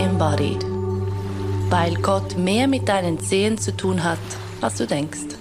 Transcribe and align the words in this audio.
embodied. 0.00 0.64
Weil 1.68 1.94
Gott 1.96 2.36
mehr 2.36 2.66
mit 2.66 2.88
deinen 2.88 3.20
Zehen 3.20 3.58
zu 3.58 3.76
tun 3.76 4.02
hat, 4.02 4.18
als 4.60 4.76
du 4.76 4.86
denkst. 4.86 5.36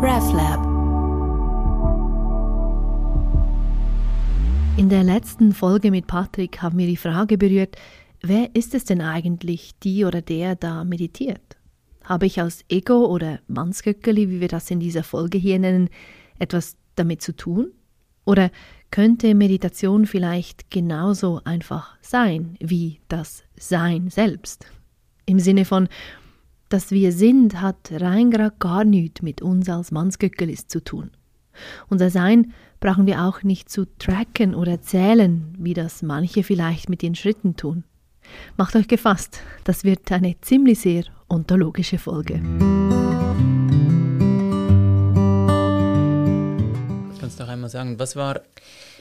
RefLab 0.00 0.68
In 4.76 4.88
der 4.88 5.02
letzten 5.02 5.52
Folge 5.52 5.90
mit 5.90 6.06
Patrick 6.06 6.62
haben 6.62 6.78
wir 6.78 6.86
die 6.86 6.96
Frage 6.96 7.36
berührt, 7.36 7.76
wer 8.22 8.54
ist 8.54 8.74
es 8.74 8.84
denn 8.84 9.00
eigentlich, 9.00 9.72
die 9.82 10.04
oder 10.04 10.22
der 10.22 10.54
da 10.54 10.84
meditiert? 10.84 11.56
Habe 12.04 12.26
ich 12.26 12.40
als 12.40 12.64
Ego 12.68 13.06
oder 13.06 13.40
Mannsgöckeli, 13.48 14.30
wie 14.30 14.40
wir 14.40 14.48
das 14.48 14.70
in 14.70 14.80
dieser 14.80 15.02
Folge 15.02 15.36
hier 15.36 15.58
nennen, 15.58 15.90
etwas 16.38 16.76
damit 16.94 17.22
zu 17.22 17.34
tun? 17.34 17.72
Oder 18.24 18.50
könnte 18.90 19.34
Meditation 19.34 20.06
vielleicht 20.06 20.70
genauso 20.70 21.40
einfach 21.44 21.96
sein 22.00 22.56
wie 22.60 23.00
das 23.08 23.44
Sein 23.56 24.08
selbst? 24.10 24.66
Im 25.26 25.38
Sinne 25.38 25.64
von, 25.64 25.88
dass 26.68 26.90
wir 26.90 27.12
sind, 27.12 27.60
hat 27.60 27.90
rein 27.92 28.30
gar 28.58 28.84
nichts 28.84 29.22
mit 29.22 29.42
uns 29.42 29.68
als 29.68 29.90
Mannsgöckelis 29.90 30.68
zu 30.68 30.82
tun. 30.82 31.10
Unser 31.88 32.10
Sein 32.10 32.52
brauchen 32.80 33.06
wir 33.06 33.24
auch 33.24 33.42
nicht 33.42 33.68
zu 33.68 33.86
tracken 33.98 34.54
oder 34.54 34.80
zählen, 34.80 35.54
wie 35.58 35.74
das 35.74 36.02
manche 36.02 36.42
vielleicht 36.42 36.88
mit 36.88 37.02
den 37.02 37.14
Schritten 37.14 37.56
tun. 37.56 37.84
Macht 38.56 38.76
euch 38.76 38.88
gefasst, 38.88 39.40
das 39.64 39.84
wird 39.84 40.10
eine 40.12 40.40
ziemlich 40.40 40.80
sehr 40.80 41.04
ontologische 41.28 41.98
Folge. 41.98 42.40
Noch 47.38 47.48
einmal 47.48 47.70
sagen, 47.70 47.98
was 47.98 48.16
war 48.16 48.40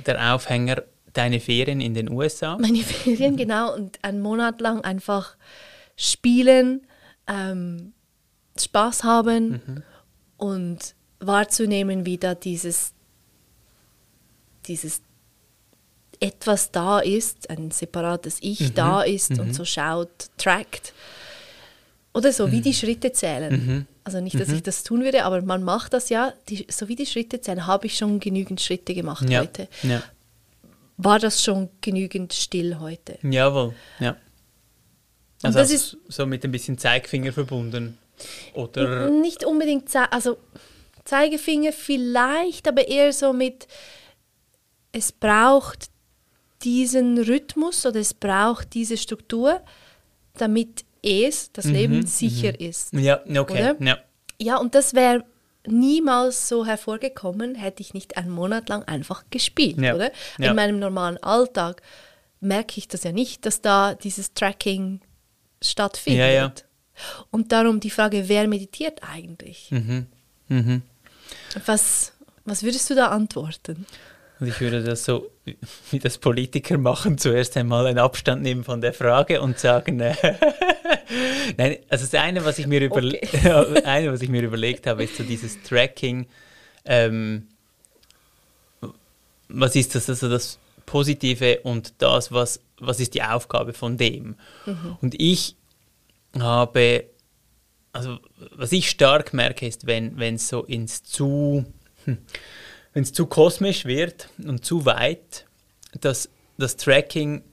der 0.06 0.34
Aufhänger 0.34 0.84
deine 1.14 1.40
Ferien 1.40 1.82
in 1.82 1.94
den 1.94 2.10
USA? 2.10 2.58
Meine 2.60 2.84
Ferien, 2.84 3.38
genau, 3.38 3.74
und 3.74 4.04
einen 4.04 4.22
Monat 4.22 4.62
lang 4.62 4.82
einfach 4.82 5.36
spielen, 5.96 6.86
ähm, 7.28 7.94
Spaß 8.60 9.04
haben 9.04 9.50
mhm. 9.50 9.84
und 10.38 10.96
wahrzunehmen, 11.20 12.06
wie 12.06 12.18
da 12.18 12.36
dieses, 12.36 12.94
dieses 14.66 15.02
etwas 16.20 16.72
da 16.72 17.00
ist, 17.00 17.50
ein 17.50 17.72
separates 17.72 18.38
Ich 18.42 18.60
mhm. 18.60 18.74
da 18.74 19.02
ist 19.02 19.32
mhm. 19.32 19.40
und 19.40 19.54
so 19.54 19.66
schaut, 19.66 20.30
trackt. 20.38 20.94
Oder 22.18 22.34
so, 22.34 22.52
wie 22.52 22.62
die 22.62 22.70
mhm. 22.70 22.74
Schritte 22.74 23.12
zählen. 23.12 23.54
Mhm. 23.54 23.86
Also 24.04 24.22
nicht, 24.22 24.40
dass 24.40 24.50
ich 24.50 24.62
mhm. 24.62 24.64
das 24.64 24.84
tun 24.84 25.04
würde, 25.04 25.24
aber 25.24 25.44
man 25.44 25.62
macht 25.62 25.94
das 25.94 26.10
ja, 26.10 26.34
die, 26.50 26.66
so 26.68 26.88
wie 26.88 26.96
die 26.96 27.06
Schritte 27.06 27.42
zählen, 27.42 27.68
habe 27.68 27.86
ich 27.86 27.96
schon 27.96 28.20
genügend 28.20 28.60
Schritte 28.60 28.96
gemacht 28.96 29.30
ja. 29.30 29.42
heute. 29.42 29.68
Ja. 29.84 30.02
War 30.98 31.20
das 31.20 31.44
schon 31.44 31.70
genügend 31.80 32.34
still 32.34 32.80
heute? 32.80 33.20
Jawohl, 33.22 33.76
ja. 34.00 34.16
Also 35.44 35.60
das 35.60 35.70
ist 35.70 35.98
so 36.08 36.26
mit 36.26 36.44
ein 36.44 36.52
bisschen 36.52 36.80
Zeigefinger 36.80 37.32
verbunden. 37.32 38.00
Oder? 38.56 39.12
Nicht 39.12 39.46
unbedingt, 39.46 39.96
also 39.96 40.40
Zeigefinger 41.06 41.72
vielleicht, 41.72 42.68
aber 42.68 42.88
eher 42.88 43.14
so 43.14 43.32
mit, 43.32 43.68
es 44.92 45.12
braucht 45.12 45.92
diesen 46.64 47.20
Rhythmus 47.20 47.86
oder 47.86 48.00
es 48.00 48.16
braucht 48.16 48.74
diese 48.74 48.98
Struktur, 48.98 49.62
damit 50.34 50.87
es, 51.04 51.52
das 51.52 51.66
mhm, 51.66 51.74
Leben, 51.74 52.06
sicher 52.06 52.54
mhm. 52.60 52.68
ist. 52.68 52.94
Ja, 52.94 53.20
okay. 53.38 53.72
Oder? 53.72 53.76
Ja. 53.80 53.98
ja, 54.40 54.58
und 54.58 54.76
das 54.76 54.94
wäre 54.94 55.24
niemals 55.66 56.48
so 56.48 56.66
hervorgekommen, 56.66 57.56
hätte 57.56 57.82
ich 57.82 57.94
nicht 57.94 58.18
einen 58.18 58.30
Monat 58.30 58.70
lang 58.70 58.84
einfach 58.84 59.26
gespielt, 59.30 59.78
ja. 59.80 59.96
oder? 59.96 60.12
In 60.38 60.46
ja. 60.46 60.54
meinem 60.54 60.80
normalen 60.80 61.18
Alltag 61.18 61.82
merke 62.40 62.78
ich 62.78 62.88
das 62.88 63.04
ja 63.04 63.12
nicht, 63.12 63.46
dass 63.46 63.62
da 63.62 63.96
dieses 63.96 64.34
Tracking 64.34 65.02
stattfindet. 65.62 66.20
Ja, 66.20 66.32
ja. 66.32 66.54
Und 67.32 67.52
darum 67.52 67.80
die 67.80 67.90
Frage, 67.90 68.28
wer 68.28 68.48
meditiert 68.48 69.02
eigentlich? 69.04 69.70
Mhm. 69.72 70.08
Mhm. 70.48 70.82
Was, 71.66 72.14
was 72.46 72.64
würdest 72.64 72.90
du 72.90 72.96
da 72.96 73.08
antworten? 73.08 73.86
Und 74.40 74.48
ich 74.48 74.62
würde 74.62 74.84
das 74.84 75.04
so, 75.04 75.32
wie 75.90 76.00
das 76.00 76.20
Politiker 76.20 76.78
machen, 76.78 77.18
zuerst 77.18 77.58
einmal 77.58 77.88
einen 77.88 77.98
Abstand 77.98 78.44
nehmen 78.44 78.64
von 78.64 78.82
der 78.82 78.94
Frage 78.94 79.42
und 79.42 79.58
sagen, 79.58 80.00
äh, 80.00 80.14
nein, 81.58 81.78
also 81.90 82.06
das 82.06 82.14
eine, 82.14 82.44
was 82.46 82.60
ich 82.60 82.68
mir, 82.68 82.92
okay. 82.92 83.22
eine, 83.84 84.12
was 84.12 84.22
ich 84.22 84.30
mir 84.30 84.42
überlegt 84.44 84.88
habe, 84.88 85.04
ist 85.04 85.18
so 85.18 85.24
dieses 85.24 85.62
Tracking. 85.64 86.28
Ähm, 86.86 87.48
was 89.50 89.76
ist 89.76 89.96
das, 89.96 90.10
also 90.10 90.30
das 90.30 90.60
Positive 90.86 91.60
und 91.62 91.94
das, 92.00 92.32
was, 92.32 92.60
was 92.80 93.00
ist 93.00 93.14
die 93.14 93.24
Aufgabe 93.24 93.74
von 93.74 93.98
dem? 93.98 94.36
Mhm. 94.66 94.98
Und 95.02 95.20
ich 95.20 95.56
habe, 96.38 97.06
also 97.94 98.20
was 98.56 98.72
ich 98.72 98.90
stark 98.90 99.34
merke, 99.34 99.68
ist, 99.68 99.88
wenn 99.88 100.20
es 100.20 100.50
so 100.50 100.64
ins 100.64 101.04
zu, 101.04 101.66
hm, 102.06 102.18
wenn 102.94 103.04
es 103.04 103.14
zu 103.14 103.26
kosmisch 103.26 103.86
wird 103.86 104.30
und 104.44 104.66
zu 104.66 104.86
weit, 104.86 105.46
dass 106.00 106.30
das 106.58 106.78
Tracking, 106.78 107.44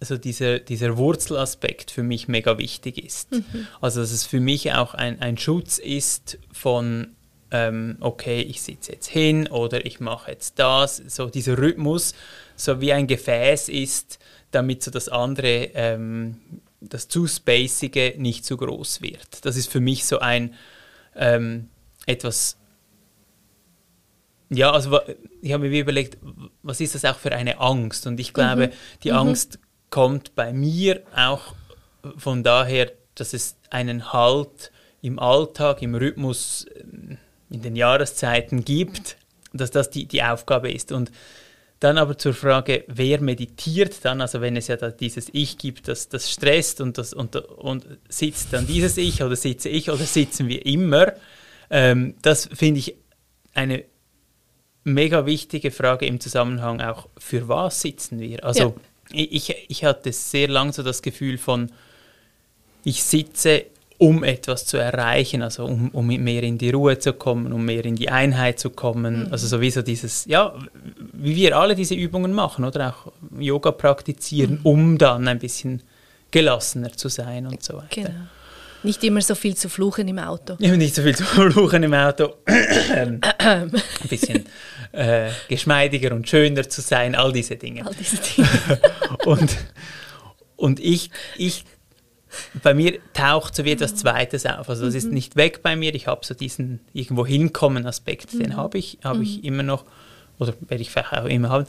also 0.00 0.16
dieser, 0.16 0.58
dieser 0.58 0.96
Wurzelaspekt 0.96 1.90
für 1.90 2.02
mich 2.02 2.26
mega 2.26 2.58
wichtig 2.58 3.04
ist. 3.04 3.32
Mhm. 3.32 3.66
Also 3.80 4.00
dass 4.00 4.10
es 4.10 4.24
für 4.24 4.40
mich 4.40 4.72
auch 4.72 4.94
ein, 4.94 5.20
ein 5.20 5.36
Schutz 5.36 5.78
ist 5.78 6.38
von, 6.50 7.08
ähm, 7.50 7.96
okay, 8.00 8.40
ich 8.40 8.62
sitze 8.62 8.92
jetzt 8.92 9.08
hin 9.08 9.46
oder 9.46 9.84
ich 9.84 10.00
mache 10.00 10.30
jetzt 10.30 10.58
das, 10.58 10.96
so 10.96 11.26
dieser 11.26 11.58
Rhythmus, 11.58 12.14
so 12.56 12.80
wie 12.80 12.92
ein 12.94 13.06
Gefäß 13.06 13.68
ist, 13.68 14.18
damit 14.50 14.82
so 14.82 14.90
das 14.90 15.10
andere, 15.10 15.70
ähm, 15.74 16.38
das 16.80 17.08
zu 17.08 17.26
spacige 17.26 18.14
nicht 18.16 18.46
zu 18.46 18.56
groß 18.56 19.02
wird. 19.02 19.44
Das 19.44 19.56
ist 19.56 19.70
für 19.70 19.80
mich 19.80 20.06
so 20.06 20.18
ein 20.18 20.54
ähm, 21.14 21.68
etwas 22.06 22.56
ja, 24.52 24.72
also 24.72 24.98
ich 25.42 25.52
habe 25.52 25.68
mir 25.68 25.80
überlegt, 25.80 26.18
was 26.64 26.80
ist 26.80 26.96
das 26.96 27.04
auch 27.04 27.16
für 27.16 27.30
eine 27.30 27.60
Angst? 27.60 28.08
Und 28.08 28.18
ich 28.18 28.32
glaube, 28.32 28.66
mhm. 28.66 28.72
die 29.04 29.10
mhm. 29.10 29.16
Angst 29.18 29.60
kommt 29.90 30.34
bei 30.34 30.52
mir 30.52 31.02
auch 31.14 31.54
von 32.16 32.42
daher, 32.42 32.92
dass 33.14 33.34
es 33.34 33.56
einen 33.70 34.12
Halt 34.12 34.72
im 35.02 35.18
Alltag, 35.18 35.82
im 35.82 35.94
Rhythmus, 35.94 36.64
äh, 36.64 37.16
in 37.50 37.62
den 37.62 37.76
Jahreszeiten 37.76 38.64
gibt, 38.64 39.16
dass 39.52 39.70
das 39.70 39.90
die, 39.90 40.06
die 40.06 40.22
Aufgabe 40.22 40.70
ist. 40.70 40.92
Und 40.92 41.10
dann 41.80 41.98
aber 41.98 42.16
zur 42.18 42.34
Frage, 42.34 42.84
wer 42.88 43.20
meditiert 43.20 44.04
dann, 44.04 44.20
also 44.20 44.40
wenn 44.40 44.56
es 44.56 44.68
ja 44.68 44.76
dieses 44.76 45.28
Ich 45.32 45.56
gibt, 45.56 45.88
das, 45.88 46.08
das 46.08 46.30
stresst 46.30 46.80
und, 46.80 46.98
das, 46.98 47.14
und, 47.14 47.36
und 47.36 47.86
sitzt 48.08 48.52
dann 48.52 48.66
dieses 48.66 48.98
Ich 48.98 49.22
oder 49.22 49.34
sitze 49.34 49.70
ich 49.70 49.90
oder 49.90 50.04
sitzen 50.04 50.46
wir 50.46 50.64
immer, 50.66 51.14
ähm, 51.70 52.14
das 52.20 52.48
finde 52.52 52.80
ich 52.80 52.96
eine 53.54 53.84
mega 54.84 55.24
wichtige 55.24 55.70
Frage 55.70 56.06
im 56.06 56.20
Zusammenhang 56.20 56.80
auch, 56.82 57.08
für 57.18 57.48
was 57.48 57.80
sitzen 57.80 58.20
wir? 58.20 58.44
Also 58.44 58.62
ja. 58.62 58.74
Ich, 59.12 59.54
ich 59.68 59.84
hatte 59.84 60.12
sehr 60.12 60.48
lange 60.48 60.72
so 60.72 60.82
das 60.82 61.02
Gefühl 61.02 61.38
von, 61.38 61.70
ich 62.84 63.02
sitze, 63.02 63.66
um 63.98 64.24
etwas 64.24 64.64
zu 64.64 64.78
erreichen, 64.78 65.42
also 65.42 65.66
um, 65.66 65.90
um 65.90 66.06
mehr 66.06 66.42
in 66.42 66.56
die 66.56 66.70
Ruhe 66.70 66.98
zu 66.98 67.12
kommen, 67.12 67.52
um 67.52 67.64
mehr 67.66 67.84
in 67.84 67.96
die 67.96 68.08
Einheit 68.08 68.58
zu 68.58 68.70
kommen. 68.70 69.26
Mhm. 69.26 69.32
Also 69.32 69.46
sowieso 69.46 69.82
dieses, 69.82 70.24
ja, 70.24 70.54
wie 71.12 71.36
wir 71.36 71.56
alle 71.58 71.74
diese 71.74 71.94
Übungen 71.94 72.32
machen 72.32 72.64
oder 72.64 72.88
auch 72.88 73.12
Yoga 73.38 73.72
praktizieren, 73.72 74.52
mhm. 74.52 74.60
um 74.62 74.98
dann 74.98 75.28
ein 75.28 75.38
bisschen 75.38 75.82
gelassener 76.30 76.92
zu 76.92 77.08
sein 77.08 77.46
und 77.46 77.62
so 77.62 77.74
weiter. 77.74 77.88
Genau. 77.90 78.10
Nicht 78.82 79.04
immer 79.04 79.20
so 79.20 79.34
viel 79.34 79.56
zu 79.56 79.68
fluchen 79.68 80.08
im 80.08 80.18
Auto. 80.18 80.56
Ja, 80.58 80.76
nicht 80.76 80.94
so 80.94 81.02
viel 81.02 81.14
zu 81.14 81.24
fluchen 81.50 81.82
im 81.82 81.94
Auto. 81.94 82.34
ein 82.46 83.20
bisschen 84.08 84.46
äh, 84.92 85.30
geschmeidiger 85.48 86.14
und 86.14 86.28
schöner 86.28 86.68
zu 86.68 86.80
sein, 86.80 87.14
all 87.14 87.32
diese 87.32 87.56
Dinge. 87.56 87.86
All 87.86 87.94
diese 87.94 88.16
Dinge. 88.16 88.48
und 89.26 89.56
und 90.60 90.78
ich, 90.78 91.10
ich, 91.38 91.64
bei 92.62 92.74
mir 92.74 92.98
taucht 93.14 93.54
so 93.54 93.64
wie 93.64 93.72
etwas 93.72 93.94
Zweites 93.96 94.44
auf. 94.44 94.68
Also 94.68 94.84
das 94.84 94.92
mhm. 94.92 94.98
ist 94.98 95.10
nicht 95.10 95.36
weg 95.36 95.62
bei 95.62 95.74
mir. 95.74 95.94
Ich 95.94 96.06
habe 96.06 96.24
so 96.24 96.34
diesen 96.34 96.80
irgendwo 96.92 97.26
hinkommen 97.26 97.86
Aspekt, 97.86 98.34
mhm. 98.34 98.38
den 98.40 98.56
habe 98.56 98.76
ich, 98.76 98.98
habe 99.02 99.22
ich 99.22 99.38
mhm. 99.38 99.44
immer 99.44 99.62
noch 99.62 99.86
oder 100.38 100.54
werde 100.68 100.82
ich 100.82 100.90
vielleicht 100.90 101.12
auch 101.14 101.24
immer 101.24 101.48
haben. 101.48 101.66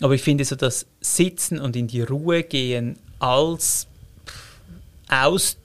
Aber 0.00 0.14
ich 0.14 0.22
finde 0.22 0.44
so 0.44 0.56
das 0.56 0.86
Sitzen 1.00 1.60
und 1.60 1.76
in 1.76 1.88
die 1.88 2.00
Ruhe 2.00 2.42
gehen 2.42 2.98
als 3.18 3.86
Ausdruck 5.08 5.61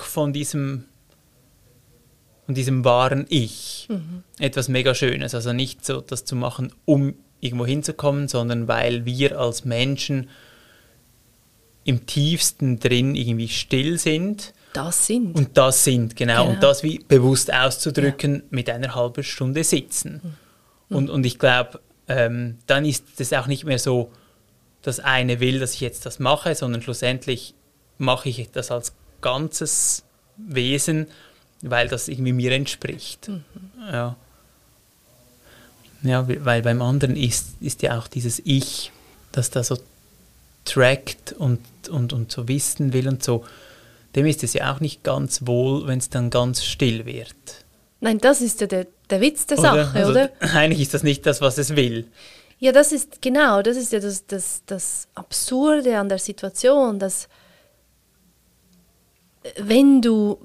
von 0.00 0.32
diesem 0.32 0.84
und 2.46 2.56
diesem 2.56 2.84
wahren 2.84 3.26
Ich 3.28 3.86
mhm. 3.88 4.22
etwas 4.38 4.68
mega 4.68 4.94
Schönes. 4.94 5.34
Also 5.34 5.52
nicht 5.52 5.84
so 5.84 6.00
das 6.00 6.24
zu 6.24 6.36
machen, 6.36 6.72
um 6.84 7.14
irgendwo 7.40 7.66
hinzukommen, 7.66 8.28
sondern 8.28 8.68
weil 8.68 9.04
wir 9.04 9.38
als 9.38 9.64
Menschen 9.64 10.28
im 11.84 12.06
tiefsten 12.06 12.78
drin 12.78 13.14
irgendwie 13.14 13.48
still 13.48 13.98
sind. 13.98 14.54
Das 14.72 15.06
sind. 15.06 15.36
Und 15.36 15.56
das 15.56 15.84
sind, 15.84 16.16
genau. 16.16 16.42
genau. 16.42 16.54
Und 16.54 16.62
das 16.62 16.82
wie 16.82 16.98
bewusst 16.98 17.52
auszudrücken 17.52 18.36
ja. 18.36 18.42
mit 18.50 18.70
einer 18.70 18.94
halben 18.94 19.22
Stunde 19.22 19.62
sitzen. 19.64 20.20
Mhm. 20.88 20.96
Und, 20.96 21.10
und 21.10 21.24
ich 21.24 21.38
glaube, 21.38 21.80
ähm, 22.08 22.58
dann 22.66 22.84
ist 22.84 23.20
es 23.20 23.32
auch 23.32 23.46
nicht 23.46 23.64
mehr 23.64 23.78
so 23.78 24.10
das 24.82 25.00
eine 25.00 25.40
will, 25.40 25.60
dass 25.60 25.74
ich 25.74 25.80
jetzt 25.80 26.04
das 26.04 26.18
mache, 26.18 26.54
sondern 26.54 26.82
schlussendlich 26.82 27.54
mache 27.96 28.28
ich 28.28 28.50
das 28.50 28.70
als 28.70 28.92
ganzes 29.24 30.04
Wesen, 30.36 31.06
weil 31.62 31.88
das 31.88 32.08
irgendwie 32.08 32.34
mir 32.34 32.52
entspricht. 32.52 33.28
Mhm. 33.28 33.44
Ja. 33.90 34.16
Ja, 36.02 36.28
weil 36.28 36.60
beim 36.60 36.82
anderen 36.82 37.16
ist, 37.16 37.54
ist 37.60 37.82
ja 37.82 37.98
auch 37.98 38.06
dieses 38.06 38.42
Ich, 38.44 38.92
das 39.32 39.50
da 39.50 39.64
so 39.64 39.78
trackt 40.66 41.32
und, 41.32 41.60
und, 41.90 42.12
und 42.12 42.30
so 42.30 42.46
wissen 42.46 42.92
will 42.92 43.08
und 43.08 43.24
so, 43.24 43.44
dem 44.14 44.26
ist 44.26 44.44
es 44.44 44.52
ja 44.52 44.72
auch 44.72 44.80
nicht 44.80 45.02
ganz 45.02 45.46
wohl, 45.46 45.86
wenn 45.86 45.98
es 45.98 46.10
dann 46.10 46.28
ganz 46.28 46.62
still 46.62 47.06
wird. 47.06 47.34
Nein, 48.00 48.18
das 48.18 48.42
ist 48.42 48.60
ja 48.60 48.66
der, 48.66 48.86
der 49.08 49.22
Witz 49.22 49.46
der 49.46 49.58
oder? 49.58 49.84
Sache, 49.84 49.98
also, 49.98 50.10
oder? 50.10 50.30
Eigentlich 50.40 50.82
ist 50.82 50.92
das 50.92 51.02
nicht 51.02 51.24
das, 51.24 51.40
was 51.40 51.56
es 51.56 51.74
will. 51.74 52.06
Ja, 52.58 52.72
das 52.72 52.92
ist 52.92 53.22
genau, 53.22 53.62
das 53.62 53.78
ist 53.78 53.92
ja 53.92 54.00
das, 54.00 54.26
das, 54.26 54.62
das 54.66 55.08
Absurde 55.14 55.98
an 55.98 56.10
der 56.10 56.18
Situation, 56.18 56.98
dass 56.98 57.28
wenn 59.58 60.00
du 60.00 60.38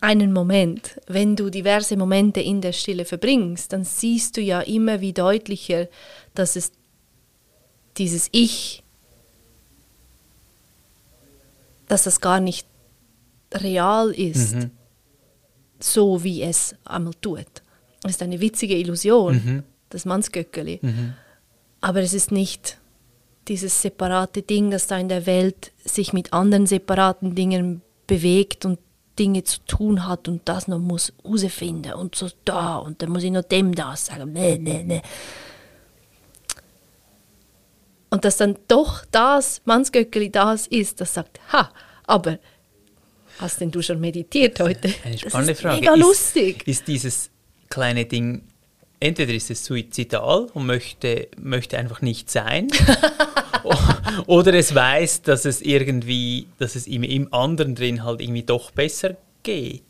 einen 0.00 0.32
Moment, 0.32 1.00
wenn 1.06 1.36
du 1.36 1.50
diverse 1.50 1.96
Momente 1.96 2.40
in 2.40 2.60
der 2.60 2.72
Stille 2.72 3.04
verbringst, 3.04 3.72
dann 3.72 3.84
siehst 3.84 4.36
du 4.36 4.40
ja 4.40 4.60
immer 4.60 5.00
wie 5.00 5.12
deutlicher, 5.12 5.88
dass 6.34 6.56
es 6.56 6.72
dieses 7.96 8.28
Ich, 8.30 8.84
dass 11.88 12.04
das 12.04 12.20
gar 12.20 12.38
nicht 12.38 12.66
real 13.52 14.10
ist, 14.10 14.54
mhm. 14.54 14.70
so 15.80 16.22
wie 16.22 16.42
es 16.42 16.76
einmal 16.84 17.14
tut. 17.20 17.46
Es 18.04 18.12
ist 18.12 18.22
eine 18.22 18.40
witzige 18.40 18.76
Illusion, 18.76 19.34
mhm. 19.34 19.62
das 19.88 20.04
Mannsgöckeli. 20.04 20.78
Mhm. 20.80 21.14
Aber 21.80 22.00
es 22.00 22.12
ist 22.12 22.30
nicht 22.30 22.78
dieses 23.48 23.82
separate 23.82 24.42
Ding, 24.42 24.70
das 24.70 24.86
da 24.86 24.98
in 24.98 25.08
der 25.08 25.26
Welt 25.26 25.72
sich 25.84 26.12
mit 26.12 26.32
anderen 26.32 26.66
separaten 26.66 27.34
Dingen 27.34 27.82
bewegt 28.06 28.64
und 28.64 28.78
Dinge 29.18 29.42
zu 29.42 29.58
tun 29.66 30.06
hat 30.06 30.28
und 30.28 30.48
das 30.48 30.68
noch 30.68 30.78
muss 30.78 31.12
herausfinden 31.24 31.94
und 31.94 32.14
so 32.14 32.28
da 32.44 32.76
und 32.76 33.02
dann 33.02 33.10
muss 33.10 33.24
ich 33.24 33.30
noch 33.30 33.42
dem 33.42 33.74
das 33.74 34.06
sagen. 34.06 34.32
Nee, 34.32 34.58
nee, 34.58 34.82
nee. 34.84 35.02
Und 38.10 38.24
dass 38.24 38.38
dann 38.38 38.56
doch 38.68 39.04
das 39.10 39.60
Mannsgöckeli 39.64 40.30
das 40.30 40.66
ist, 40.66 41.00
das 41.00 41.14
sagt, 41.14 41.40
ha, 41.52 41.70
aber 42.06 42.38
hast 43.38 43.60
denn 43.60 43.70
du 43.70 43.82
schon 43.82 44.00
meditiert 44.00 44.60
heute? 44.60 44.94
Eine 45.04 45.18
spannende 45.18 45.52
das 45.52 45.58
ist 45.58 45.62
Frage. 45.62 45.80
Mega 45.80 45.94
lustig. 45.94 46.60
Ist, 46.66 46.80
ist 46.80 46.88
dieses 46.88 47.30
kleine 47.68 48.06
Ding 48.06 48.42
entweder 49.00 49.32
ist 49.32 49.50
es 49.50 49.64
suizidal 49.64 50.48
und 50.54 50.66
möchte, 50.66 51.28
möchte 51.40 51.78
einfach 51.78 52.02
nicht 52.02 52.30
sein, 52.30 52.68
oder 54.26 54.54
es 54.54 54.74
weiß, 54.74 55.22
dass 55.22 55.44
es 55.44 55.62
irgendwie, 55.62 56.48
dass 56.58 56.74
es 56.76 56.86
ihm 56.86 57.02
im 57.02 57.32
anderen 57.32 57.74
drin 57.74 58.04
halt 58.04 58.20
irgendwie 58.20 58.42
doch 58.42 58.70
besser 58.70 59.16
geht. 59.42 59.82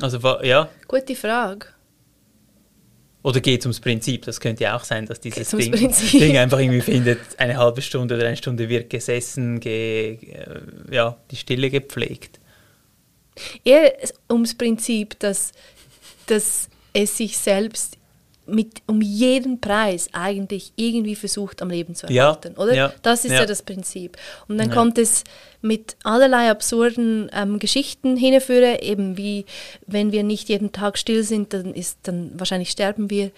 Also 0.00 0.18
ja. 0.42 0.68
Gute 0.86 1.14
Frage. 1.14 1.66
Oder 3.24 3.40
geht 3.40 3.60
es 3.60 3.66
ums 3.66 3.78
Prinzip? 3.78 4.24
Das 4.24 4.40
könnte 4.40 4.64
ja 4.64 4.76
auch 4.76 4.82
sein, 4.82 5.06
dass 5.06 5.20
dieses 5.20 5.50
Ding, 5.50 5.72
Ding, 5.72 6.36
einfach 6.36 6.58
irgendwie 6.58 6.80
findet, 6.80 7.20
eine 7.38 7.56
halbe 7.56 7.80
Stunde 7.80 8.16
oder 8.16 8.26
eine 8.26 8.36
Stunde 8.36 8.68
wird 8.68 8.90
gesessen, 8.90 9.60
ge, 9.60 10.14
äh, 10.14 10.60
ja, 10.90 11.16
die 11.30 11.36
Stille 11.36 11.70
gepflegt. 11.70 12.40
Eher 13.64 13.94
ums 14.30 14.54
Prinzip, 14.54 15.18
dass, 15.20 15.52
dass 16.26 16.68
es 16.92 17.16
sich 17.16 17.38
selbst 17.38 17.96
mit 18.46 18.82
um 18.86 19.00
jeden 19.00 19.60
Preis 19.60 20.08
eigentlich 20.12 20.72
irgendwie 20.74 21.14
versucht 21.14 21.62
am 21.62 21.70
Leben 21.70 21.94
zu 21.94 22.08
erhalten, 22.08 22.54
ja, 22.56 22.62
oder? 22.62 22.74
Ja, 22.74 22.92
das 23.02 23.24
ist 23.24 23.32
ja. 23.32 23.40
ja. 23.40 23.46
das 23.46 23.62
Prinzip. 23.62 24.16
Und 24.48 24.58
dann 24.58 24.70
kommt 24.70 24.98
es 24.98 25.22
mit 25.60 25.96
allerlei 26.02 26.50
absurden 26.50 27.30
ähm, 27.32 27.60
Geschichten 27.60 28.16
hinführen, 28.16 28.78
eben 28.80 29.16
wie 29.16 29.46
wenn 29.86 30.10
wir 30.10 30.24
nicht 30.24 30.48
jeden 30.48 30.72
Tag 30.72 30.98
still 30.98 31.22
sind, 31.22 31.52
dann 31.52 31.72
ist 31.72 31.98
dann 32.02 32.32
wahrscheinlich 32.34 32.70
sterben 32.70 33.10
wir. 33.10 33.30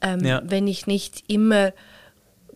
Ähm, 0.00 0.40
wenn 0.44 0.66
ich 0.66 0.86
nicht 0.86 1.24
immer 1.28 1.72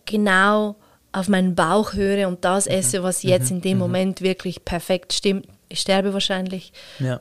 genau 0.05 0.75
auf 1.11 1.27
meinen 1.27 1.55
Bauch 1.55 1.93
höre 1.93 2.27
und 2.27 2.43
das 2.43 2.65
mhm. 2.65 2.73
esse, 2.73 3.03
was 3.03 3.21
jetzt 3.21 3.51
mhm. 3.51 3.57
in 3.57 3.61
dem 3.61 3.73
mhm. 3.73 3.79
Moment 3.79 4.21
wirklich 4.21 4.65
perfekt 4.65 5.13
stimmt, 5.13 5.45
ich 5.71 5.79
sterbe 5.79 6.13
wahrscheinlich. 6.13 6.73
Ja. 6.99 7.19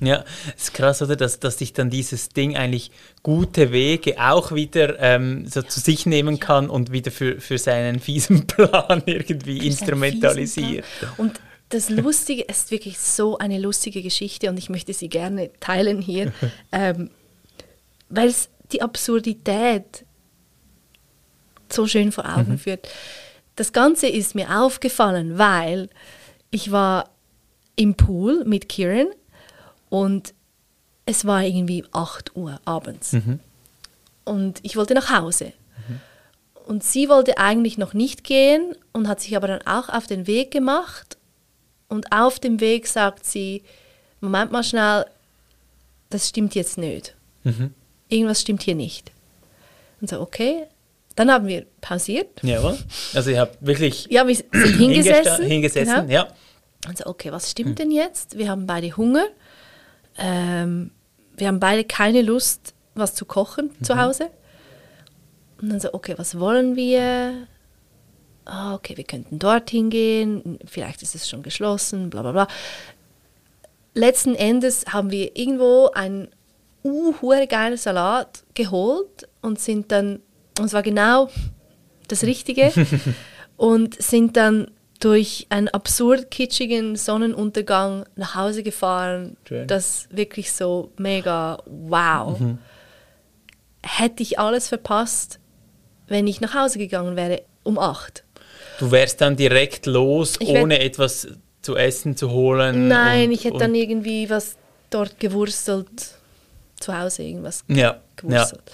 Ja, 0.00 0.24
es 0.56 0.64
ist 0.64 0.74
krass, 0.74 1.00
oder? 1.00 1.14
Dass, 1.14 1.38
dass 1.38 1.58
sich 1.58 1.74
dann 1.74 1.88
dieses 1.88 2.30
Ding 2.30 2.56
eigentlich 2.56 2.90
gute 3.22 3.70
Wege 3.70 4.16
auch 4.18 4.50
wieder 4.50 4.98
ähm, 4.98 5.46
so 5.46 5.62
zu 5.62 5.78
sich 5.78 6.06
nehmen 6.06 6.40
kann 6.40 6.68
und 6.68 6.90
wieder 6.90 7.12
für, 7.12 7.40
für 7.40 7.56
seinen 7.56 8.00
fiesen 8.00 8.46
Plan 8.48 9.02
irgendwie 9.06 9.60
für 9.60 9.66
instrumentalisiert. 9.66 10.84
Und 11.18 11.38
das 11.68 11.88
Lustige 11.90 12.42
ist 12.42 12.72
wirklich 12.72 12.98
so 12.98 13.38
eine 13.38 13.60
lustige 13.60 14.02
Geschichte 14.02 14.48
und 14.48 14.58
ich 14.58 14.68
möchte 14.68 14.92
sie 14.92 15.08
gerne 15.08 15.50
teilen 15.60 16.02
hier, 16.02 16.32
ähm, 16.72 17.10
weil 18.08 18.28
es 18.28 18.48
die 18.72 18.82
Absurdität 18.82 20.04
so 21.70 21.86
schön 21.86 22.10
vor 22.10 22.24
Augen 22.26 22.52
mhm. 22.52 22.58
führt. 22.58 22.88
Das 23.54 23.72
Ganze 23.72 24.08
ist 24.08 24.34
mir 24.34 24.60
aufgefallen, 24.60 25.38
weil 25.38 25.90
ich 26.50 26.72
war 26.72 27.10
im 27.76 27.94
Pool 27.94 28.44
mit 28.44 28.68
Kieran 28.68 29.08
und 29.88 30.34
es 31.06 31.24
war 31.24 31.42
irgendwie 31.42 31.84
8 31.92 32.36
Uhr 32.36 32.60
abends. 32.64 33.12
Mhm. 33.12 33.40
Und 34.24 34.60
ich 34.62 34.76
wollte 34.76 34.94
nach 34.94 35.10
Hause. 35.10 35.52
Mhm. 35.88 36.00
Und 36.66 36.84
sie 36.84 37.08
wollte 37.08 37.38
eigentlich 37.38 37.76
noch 37.76 37.92
nicht 37.92 38.24
gehen 38.24 38.76
und 38.92 39.08
hat 39.08 39.20
sich 39.20 39.36
aber 39.36 39.48
dann 39.48 39.62
auch 39.66 39.88
auf 39.88 40.06
den 40.06 40.26
Weg 40.26 40.50
gemacht. 40.50 41.16
Und 41.88 42.12
auf 42.12 42.38
dem 42.38 42.60
Weg 42.60 42.86
sagt 42.86 43.26
sie, 43.26 43.62
Moment 44.20 44.52
mal 44.52 44.62
schnell, 44.62 45.04
das 46.10 46.28
stimmt 46.28 46.54
jetzt 46.54 46.78
nicht. 46.78 47.14
Mhm. 47.42 47.74
Irgendwas 48.08 48.40
stimmt 48.40 48.62
hier 48.62 48.76
nicht. 48.76 49.10
Und 50.00 50.08
so, 50.08 50.20
okay. 50.20 50.64
Dann 51.16 51.30
haben 51.30 51.46
wir 51.46 51.66
pausiert. 51.80 52.28
Jawohl. 52.42 52.78
Also 53.12 53.30
ihr 53.30 53.40
habt 53.40 53.58
wirklich 53.60 54.06
ja, 54.08 54.26
wir 54.26 54.34
sind 54.34 54.52
hingesessen. 54.52 55.44
hingesessen, 55.44 56.06
genau. 56.06 56.12
ja. 56.12 56.28
Und 56.88 56.98
so, 56.98 57.06
okay, 57.06 57.30
was 57.30 57.50
stimmt 57.50 57.70
hm. 57.70 57.76
denn 57.76 57.90
jetzt? 57.90 58.36
Wir 58.36 58.50
haben 58.50 58.66
beide 58.66 58.96
Hunger. 58.96 59.26
Ähm, 60.18 60.90
wir 61.36 61.48
haben 61.48 61.60
beide 61.60 61.84
keine 61.84 62.22
Lust, 62.22 62.74
was 62.94 63.14
zu 63.14 63.24
kochen 63.24 63.70
mhm. 63.78 63.84
zu 63.84 63.96
Hause. 63.96 64.30
Und 65.60 65.70
dann 65.70 65.80
so, 65.80 65.94
okay, 65.94 66.14
was 66.16 66.38
wollen 66.38 66.76
wir? 66.76 67.46
Ah, 68.44 68.74
okay, 68.74 68.96
wir 68.96 69.04
könnten 69.04 69.38
dorthin 69.38 69.90
gehen. 69.90 70.58
Vielleicht 70.66 71.02
ist 71.02 71.14
es 71.14 71.28
schon 71.28 71.42
geschlossen, 71.42 72.10
bla 72.10 72.22
bla 72.22 72.32
bla. 72.32 72.48
Letzten 73.94 74.34
Endes 74.34 74.86
haben 74.88 75.10
wir 75.10 75.36
irgendwo 75.36 75.90
einen 75.94 76.28
uh, 76.82 77.14
geilen 77.48 77.76
Salat 77.76 78.42
geholt 78.54 79.28
und 79.40 79.60
sind 79.60 79.92
dann, 79.92 80.20
und 80.58 80.66
es 80.66 80.72
war 80.72 80.82
genau 80.82 81.30
das 82.08 82.24
Richtige, 82.24 82.72
und 83.56 84.02
sind 84.02 84.36
dann 84.36 84.70
durch 85.02 85.46
einen 85.48 85.68
absurd 85.68 86.30
kitschigen 86.30 86.94
Sonnenuntergang 86.94 88.04
nach 88.14 88.36
Hause 88.36 88.62
gefahren. 88.62 89.36
Schön. 89.48 89.66
Das 89.66 90.06
wirklich 90.10 90.52
so 90.52 90.92
mega 90.96 91.58
wow. 91.66 92.38
Mhm. 92.38 92.58
Hätte 93.82 94.22
ich 94.22 94.38
alles 94.38 94.68
verpasst, 94.68 95.40
wenn 96.06 96.28
ich 96.28 96.40
nach 96.40 96.54
Hause 96.54 96.78
gegangen 96.78 97.16
wäre 97.16 97.42
um 97.64 97.80
acht. 97.80 98.22
Du 98.78 98.92
wärst 98.92 99.20
dann 99.20 99.34
direkt 99.34 99.86
los, 99.86 100.36
ich 100.38 100.48
ohne 100.48 100.78
etwas 100.78 101.26
zu 101.62 101.76
essen 101.76 102.16
zu 102.16 102.30
holen? 102.30 102.86
Nein, 102.86 103.26
und, 103.26 103.32
ich 103.32 103.44
hätte 103.44 103.58
dann 103.58 103.74
irgendwie 103.74 104.30
was 104.30 104.56
dort 104.90 105.18
gewurstelt. 105.18 106.14
Zu 106.78 106.96
Hause 106.96 107.24
irgendwas 107.24 107.64
ja, 107.66 108.00
gewurstelt. 108.14 108.62
Ja. 108.66 108.72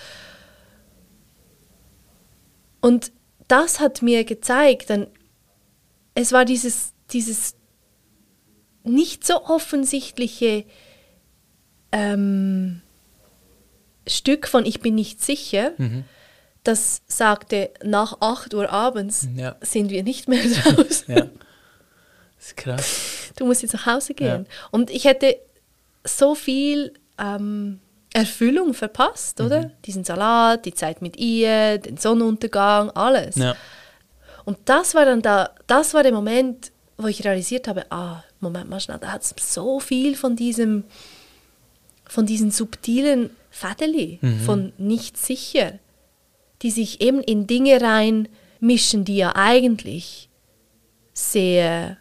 Und 2.80 3.12
das 3.48 3.80
hat 3.80 4.02
mir 4.02 4.24
gezeigt, 4.24 4.90
dann 4.90 5.06
es 6.20 6.32
war 6.32 6.44
dieses, 6.44 6.92
dieses 7.12 7.54
nicht 8.82 9.24
so 9.24 9.44
offensichtliche 9.44 10.64
ähm, 11.92 12.82
Stück 14.06 14.48
von 14.48 14.66
Ich 14.66 14.80
bin 14.80 14.96
nicht 14.96 15.22
sicher, 15.22 15.72
mhm. 15.78 16.04
das 16.64 17.02
sagte, 17.06 17.70
nach 17.84 18.20
8 18.20 18.52
Uhr 18.54 18.70
abends 18.70 19.28
ja. 19.36 19.56
sind 19.60 19.90
wir 19.90 20.02
nicht 20.02 20.28
mehr 20.28 20.42
draußen. 20.64 21.14
Ja. 21.14 21.20
Das 22.36 22.46
ist 22.46 22.56
krass. 22.56 23.32
Du 23.36 23.46
musst 23.46 23.62
jetzt 23.62 23.74
nach 23.74 23.86
Hause 23.86 24.14
gehen. 24.14 24.46
Ja. 24.48 24.68
Und 24.72 24.90
ich 24.90 25.04
hätte 25.04 25.36
so 26.04 26.34
viel 26.34 26.94
ähm, 27.18 27.78
Erfüllung 28.12 28.74
verpasst, 28.74 29.40
oder? 29.40 29.66
Mhm. 29.66 29.70
Diesen 29.84 30.04
Salat, 30.04 30.64
die 30.64 30.74
Zeit 30.74 31.00
mit 31.00 31.16
ihr, 31.16 31.78
den 31.78 31.96
Sonnenuntergang, 31.96 32.90
alles. 32.90 33.36
Ja. 33.36 33.54
Und 34.48 34.56
das 34.64 34.94
war 34.94 35.04
dann 35.04 35.20
da, 35.20 35.50
das 35.66 35.92
war 35.92 36.02
der 36.02 36.12
Moment, 36.12 36.72
wo 36.96 37.06
ich 37.06 37.22
realisiert 37.22 37.68
habe, 37.68 37.84
ah, 37.92 38.24
Moment 38.40 38.70
mal 38.70 38.80
schnell, 38.80 38.96
da 38.98 39.12
hat 39.12 39.20
es 39.20 39.34
so 39.36 39.78
viel 39.78 40.16
von 40.16 40.36
diesem, 40.36 40.84
von 42.06 42.24
diesen 42.24 42.50
subtilen 42.50 43.28
Fädeli 43.50 44.18
mhm. 44.22 44.40
von 44.40 44.72
nicht 44.78 45.18
sicher, 45.18 45.78
die 46.62 46.70
sich 46.70 47.02
eben 47.02 47.20
in 47.20 47.46
Dinge 47.46 47.82
reinmischen, 47.82 49.04
die 49.04 49.18
ja 49.18 49.36
eigentlich 49.36 50.30
sehr 51.12 51.98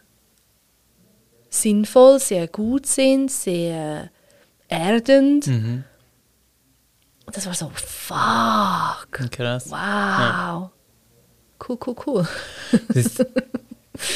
sinnvoll, 1.50 2.18
sehr 2.18 2.48
gut 2.48 2.86
sind, 2.86 3.30
sehr 3.30 4.10
erdend. 4.68 5.48
Mhm. 5.48 5.84
Und 7.26 7.36
das 7.36 7.44
war 7.44 7.52
so, 7.52 7.70
fuck. 7.74 9.30
Krass. 9.32 9.66
Wow. 9.66 9.76
Ja. 9.76 10.72
Cool, 11.66 11.78
cool, 11.86 11.96
cool. 12.06 12.28
Ist, 12.94 13.24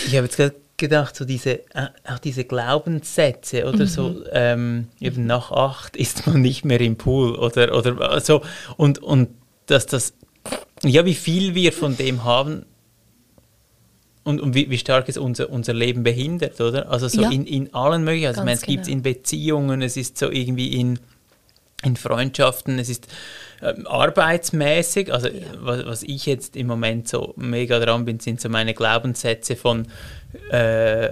ich 0.07 0.17
habe 0.17 0.27
jetzt 0.27 0.37
gerade 0.37 0.55
gedacht, 0.77 1.17
so 1.17 1.25
diese, 1.25 1.61
äh, 1.75 1.89
auch 2.05 2.19
diese 2.19 2.45
Glaubenssätze 2.45 3.67
oder 3.67 3.85
mhm. 3.85 3.87
so, 3.87 4.25
ähm, 4.33 4.89
eben 5.01 5.27
nach 5.27 5.51
acht 5.51 5.97
ist 5.97 6.27
man 6.27 6.41
nicht 6.41 6.65
mehr 6.65 6.81
im 6.81 6.97
Pool 6.97 7.35
oder, 7.37 7.77
oder 7.77 8.21
so. 8.21 8.43
Und, 8.77 8.99
und 9.01 9.29
dass 9.67 9.87
das, 9.87 10.15
ja, 10.83 11.05
wie 11.05 11.15
viel 11.15 11.55
wir 11.55 11.73
von 11.73 11.97
dem 11.97 12.25
haben, 12.25 12.65
und, 14.25 14.41
und 14.41 14.55
wie, 14.55 14.71
wie, 14.71 14.79
stark 14.79 15.09
es 15.09 15.19
unser, 15.19 15.51
unser 15.51 15.73
Leben 15.73 16.05
behindert, 16.05 16.61
oder? 16.61 16.89
Also 16.91 17.09
so 17.09 17.23
ja. 17.23 17.31
in, 17.31 17.45
in 17.45 17.75
allen 17.75 18.05
möglichen. 18.05 18.29
Also 18.29 18.43
ich 18.43 18.45
meine, 18.45 18.57
es 18.57 18.63
genau. 18.63 18.75
gibt 18.75 18.83
es 18.83 18.89
in 18.89 19.03
Beziehungen, 19.03 19.83
es 19.83 19.97
ist 19.97 20.17
so 20.17 20.31
irgendwie 20.31 20.79
in, 20.79 21.01
in 21.83 21.97
Freundschaften, 21.97 22.79
es 22.79 22.89
ist 22.89 23.09
ähm, 23.63 23.87
arbeitsmäßig. 23.87 25.13
Also 25.13 25.29
ja. 25.29 25.47
was, 25.59 25.87
was 25.87 26.03
ich 26.03 26.27
jetzt 26.27 26.57
im 26.57 26.67
Moment 26.67 27.09
so 27.09 27.35
mega 27.37 27.79
dran 27.79 28.05
bin, 28.05 28.21
sind 28.21 28.41
so 28.41 28.49
meine 28.49 28.75
Glaubenssätze 28.75 29.57
von 29.57 29.87
äh, 30.51 31.11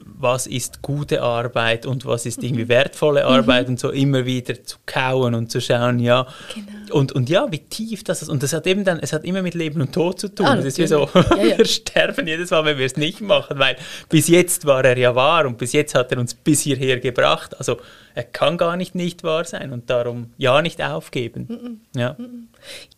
was 0.00 0.46
ist 0.46 0.82
gute 0.82 1.22
Arbeit 1.22 1.86
und 1.86 2.04
was 2.06 2.26
ist 2.26 2.42
irgendwie 2.42 2.64
mhm. 2.64 2.68
wertvolle 2.68 3.24
Arbeit 3.24 3.66
mhm. 3.66 3.74
und 3.74 3.80
so 3.80 3.90
immer 3.90 4.24
wieder 4.24 4.62
zu 4.64 4.78
kauen 4.86 5.34
und 5.34 5.50
zu 5.50 5.60
schauen, 5.60 5.98
ja. 5.98 6.26
Genau. 6.54 6.94
Und, 6.94 7.12
und 7.12 7.28
ja, 7.28 7.50
wie 7.50 7.58
tief 7.58 8.04
das 8.04 8.22
ist. 8.22 8.28
Und 8.28 8.42
das 8.42 8.52
hat 8.52 8.66
eben 8.66 8.84
dann, 8.84 8.98
es 9.00 9.12
hat 9.12 9.24
immer 9.24 9.42
mit 9.42 9.54
Leben 9.54 9.80
und 9.80 9.92
Tod 9.92 10.20
zu 10.20 10.28
tun. 10.28 10.46
Ah, 10.46 10.56
das 10.56 10.66
ist 10.66 10.78
wie 10.78 10.86
so, 10.86 11.08
ja, 11.14 11.44
ja. 11.44 11.58
wir 11.58 11.64
sterben 11.64 12.26
jedes 12.26 12.50
Mal, 12.50 12.64
wenn 12.64 12.78
wir 12.78 12.86
es 12.86 12.96
nicht 12.96 13.20
machen, 13.20 13.58
weil 13.58 13.76
bis 14.08 14.28
jetzt 14.28 14.66
war 14.66 14.84
er 14.84 14.96
ja 14.96 15.14
wahr 15.14 15.46
und 15.46 15.58
bis 15.58 15.72
jetzt 15.72 15.94
hat 15.94 16.12
er 16.12 16.18
uns 16.18 16.34
bis 16.34 16.60
hierher 16.62 17.00
gebracht. 17.00 17.58
Also 17.58 17.78
er 18.14 18.24
kann 18.24 18.58
gar 18.58 18.76
nicht 18.76 18.94
nicht 18.94 19.24
wahr 19.24 19.44
sein 19.44 19.72
und 19.72 19.90
darum 19.90 20.32
ja 20.36 20.62
nicht 20.62 20.82
aufgeben. 20.82 21.46
Mhm. 21.48 22.00
Ja. 22.00 22.16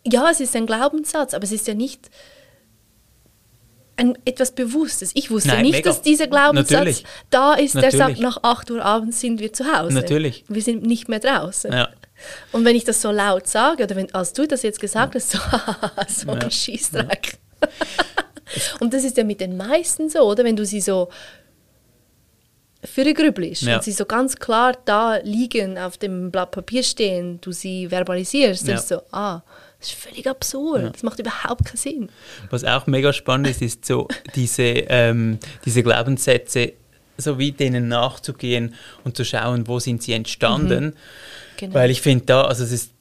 ja, 0.03 0.29
es 0.29 0.39
ist 0.39 0.55
ein 0.55 0.65
Glaubenssatz, 0.65 1.33
aber 1.33 1.43
es 1.43 1.51
ist 1.51 1.67
ja 1.67 1.73
nicht 1.73 2.09
ein, 3.97 4.17
etwas 4.25 4.51
Bewusstes. 4.51 5.11
Ich 5.15 5.29
wusste 5.29 5.49
Nein, 5.49 5.63
nicht, 5.63 5.71
mega. 5.73 5.89
dass 5.89 6.01
dieser 6.01 6.27
Glaubenssatz 6.27 6.71
Natürlich. 6.71 7.03
da 7.29 7.53
ist, 7.55 7.75
Natürlich. 7.75 7.95
der 7.97 8.07
sagt, 8.07 8.19
nach 8.19 8.37
8 8.43 8.71
Uhr 8.71 8.85
abends 8.85 9.19
sind 9.19 9.39
wir 9.39 9.51
zu 9.51 9.65
Hause. 9.65 9.93
Natürlich. 9.93 10.45
Wir 10.47 10.61
sind 10.61 10.83
nicht 10.83 11.09
mehr 11.09 11.19
draußen. 11.19 11.73
Ja. 11.73 11.89
Und 12.51 12.65
wenn 12.65 12.75
ich 12.75 12.83
das 12.83 13.01
so 13.01 13.11
laut 13.11 13.47
sage, 13.47 13.83
oder 13.83 13.95
wenn, 13.95 14.13
als 14.13 14.33
du 14.33 14.47
das 14.47 14.61
jetzt 14.63 14.79
gesagt 14.79 15.15
hast, 15.15 15.31
so, 15.31 15.39
so 16.07 16.31
ein 16.31 16.41
ja. 16.41 16.49
Schießdreck. 16.49 17.37
und 18.79 18.93
das 18.93 19.03
ist 19.03 19.17
ja 19.17 19.23
mit 19.23 19.41
den 19.41 19.57
meisten 19.57 20.09
so, 20.09 20.21
oder? 20.21 20.43
Wenn 20.43 20.55
du 20.55 20.65
sie 20.65 20.81
so 20.81 21.09
für 22.83 23.11
grübelst 23.13 23.63
ja. 23.63 23.75
und 23.77 23.83
sie 23.83 23.91
so 23.91 24.05
ganz 24.05 24.35
klar 24.35 24.77
da 24.85 25.17
liegen, 25.17 25.77
auf 25.77 25.97
dem 25.97 26.31
Blatt 26.31 26.51
Papier 26.51 26.83
stehen, 26.83 27.41
du 27.41 27.51
sie 27.51 27.89
verbalisierst, 27.89 28.67
dann 28.67 28.75
ist 28.75 28.87
so, 28.87 29.01
ah, 29.11 29.41
das 29.79 29.89
ist 29.89 29.99
völlig 29.99 30.27
absurd. 30.27 30.83
Ja. 30.83 30.89
Das 30.89 31.03
macht 31.03 31.19
überhaupt 31.19 31.65
keinen 31.65 31.77
Sinn. 31.77 32.09
Was 32.49 32.63
auch 32.63 32.87
mega 32.87 33.13
spannend 33.13 33.47
ist, 33.47 33.61
ist 33.61 33.85
so 33.85 34.07
diese, 34.35 34.63
ähm, 34.63 35.39
diese 35.65 35.83
Glaubenssätze, 35.83 36.73
so 37.17 37.37
wie 37.37 37.51
denen 37.51 37.87
nachzugehen 37.87 38.73
und 39.03 39.15
zu 39.15 39.23
schauen, 39.23 39.67
wo 39.67 39.79
sind 39.79 40.01
sie 40.01 40.13
entstanden. 40.13 40.85
Mhm. 40.85 40.93
Genau. 41.57 41.73
Weil 41.75 41.91
ich 41.91 42.01
finde 42.01 42.25
da, 42.25 42.41
also 42.43 42.63
es 42.63 42.71
ist 42.71 42.91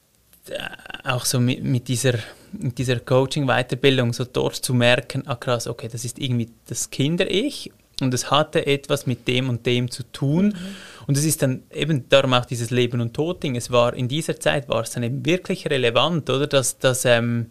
äh, 0.48 0.58
auch 1.04 1.24
so 1.24 1.40
mit, 1.40 1.62
mit 1.62 1.88
dieser, 1.88 2.14
mit 2.52 2.78
dieser 2.78 3.00
Coaching-Weiterbildung, 3.00 4.12
so 4.12 4.24
dort 4.24 4.56
zu 4.56 4.74
merken, 4.74 5.26
ah 5.26 5.36
krass, 5.36 5.66
okay, 5.66 5.88
das 5.90 6.04
ist 6.04 6.18
irgendwie 6.18 6.50
das 6.66 6.90
Kinder-Ich 6.90 7.72
und 8.00 8.12
es 8.12 8.30
hatte 8.30 8.66
etwas 8.66 9.06
mit 9.06 9.26
dem 9.26 9.48
und 9.48 9.64
dem 9.64 9.90
zu 9.90 10.02
tun. 10.04 10.48
Mhm. 10.48 10.76
Und 11.06 11.16
es 11.16 11.24
ist 11.24 11.42
dann 11.42 11.62
eben 11.72 12.08
darum 12.08 12.34
auch 12.34 12.44
dieses 12.44 12.70
Leben- 12.70 13.00
und 13.00 13.14
Tod-Ding. 13.14 13.56
Es 13.56 13.70
war 13.70 13.94
in 13.94 14.08
dieser 14.08 14.38
Zeit 14.38 14.68
war 14.68 14.82
es 14.82 14.90
dann 14.90 15.02
eben 15.02 15.24
wirklich 15.24 15.70
relevant, 15.70 16.28
oder? 16.28 16.46
Dass, 16.46 16.78
dass, 16.78 17.06
ähm, 17.06 17.50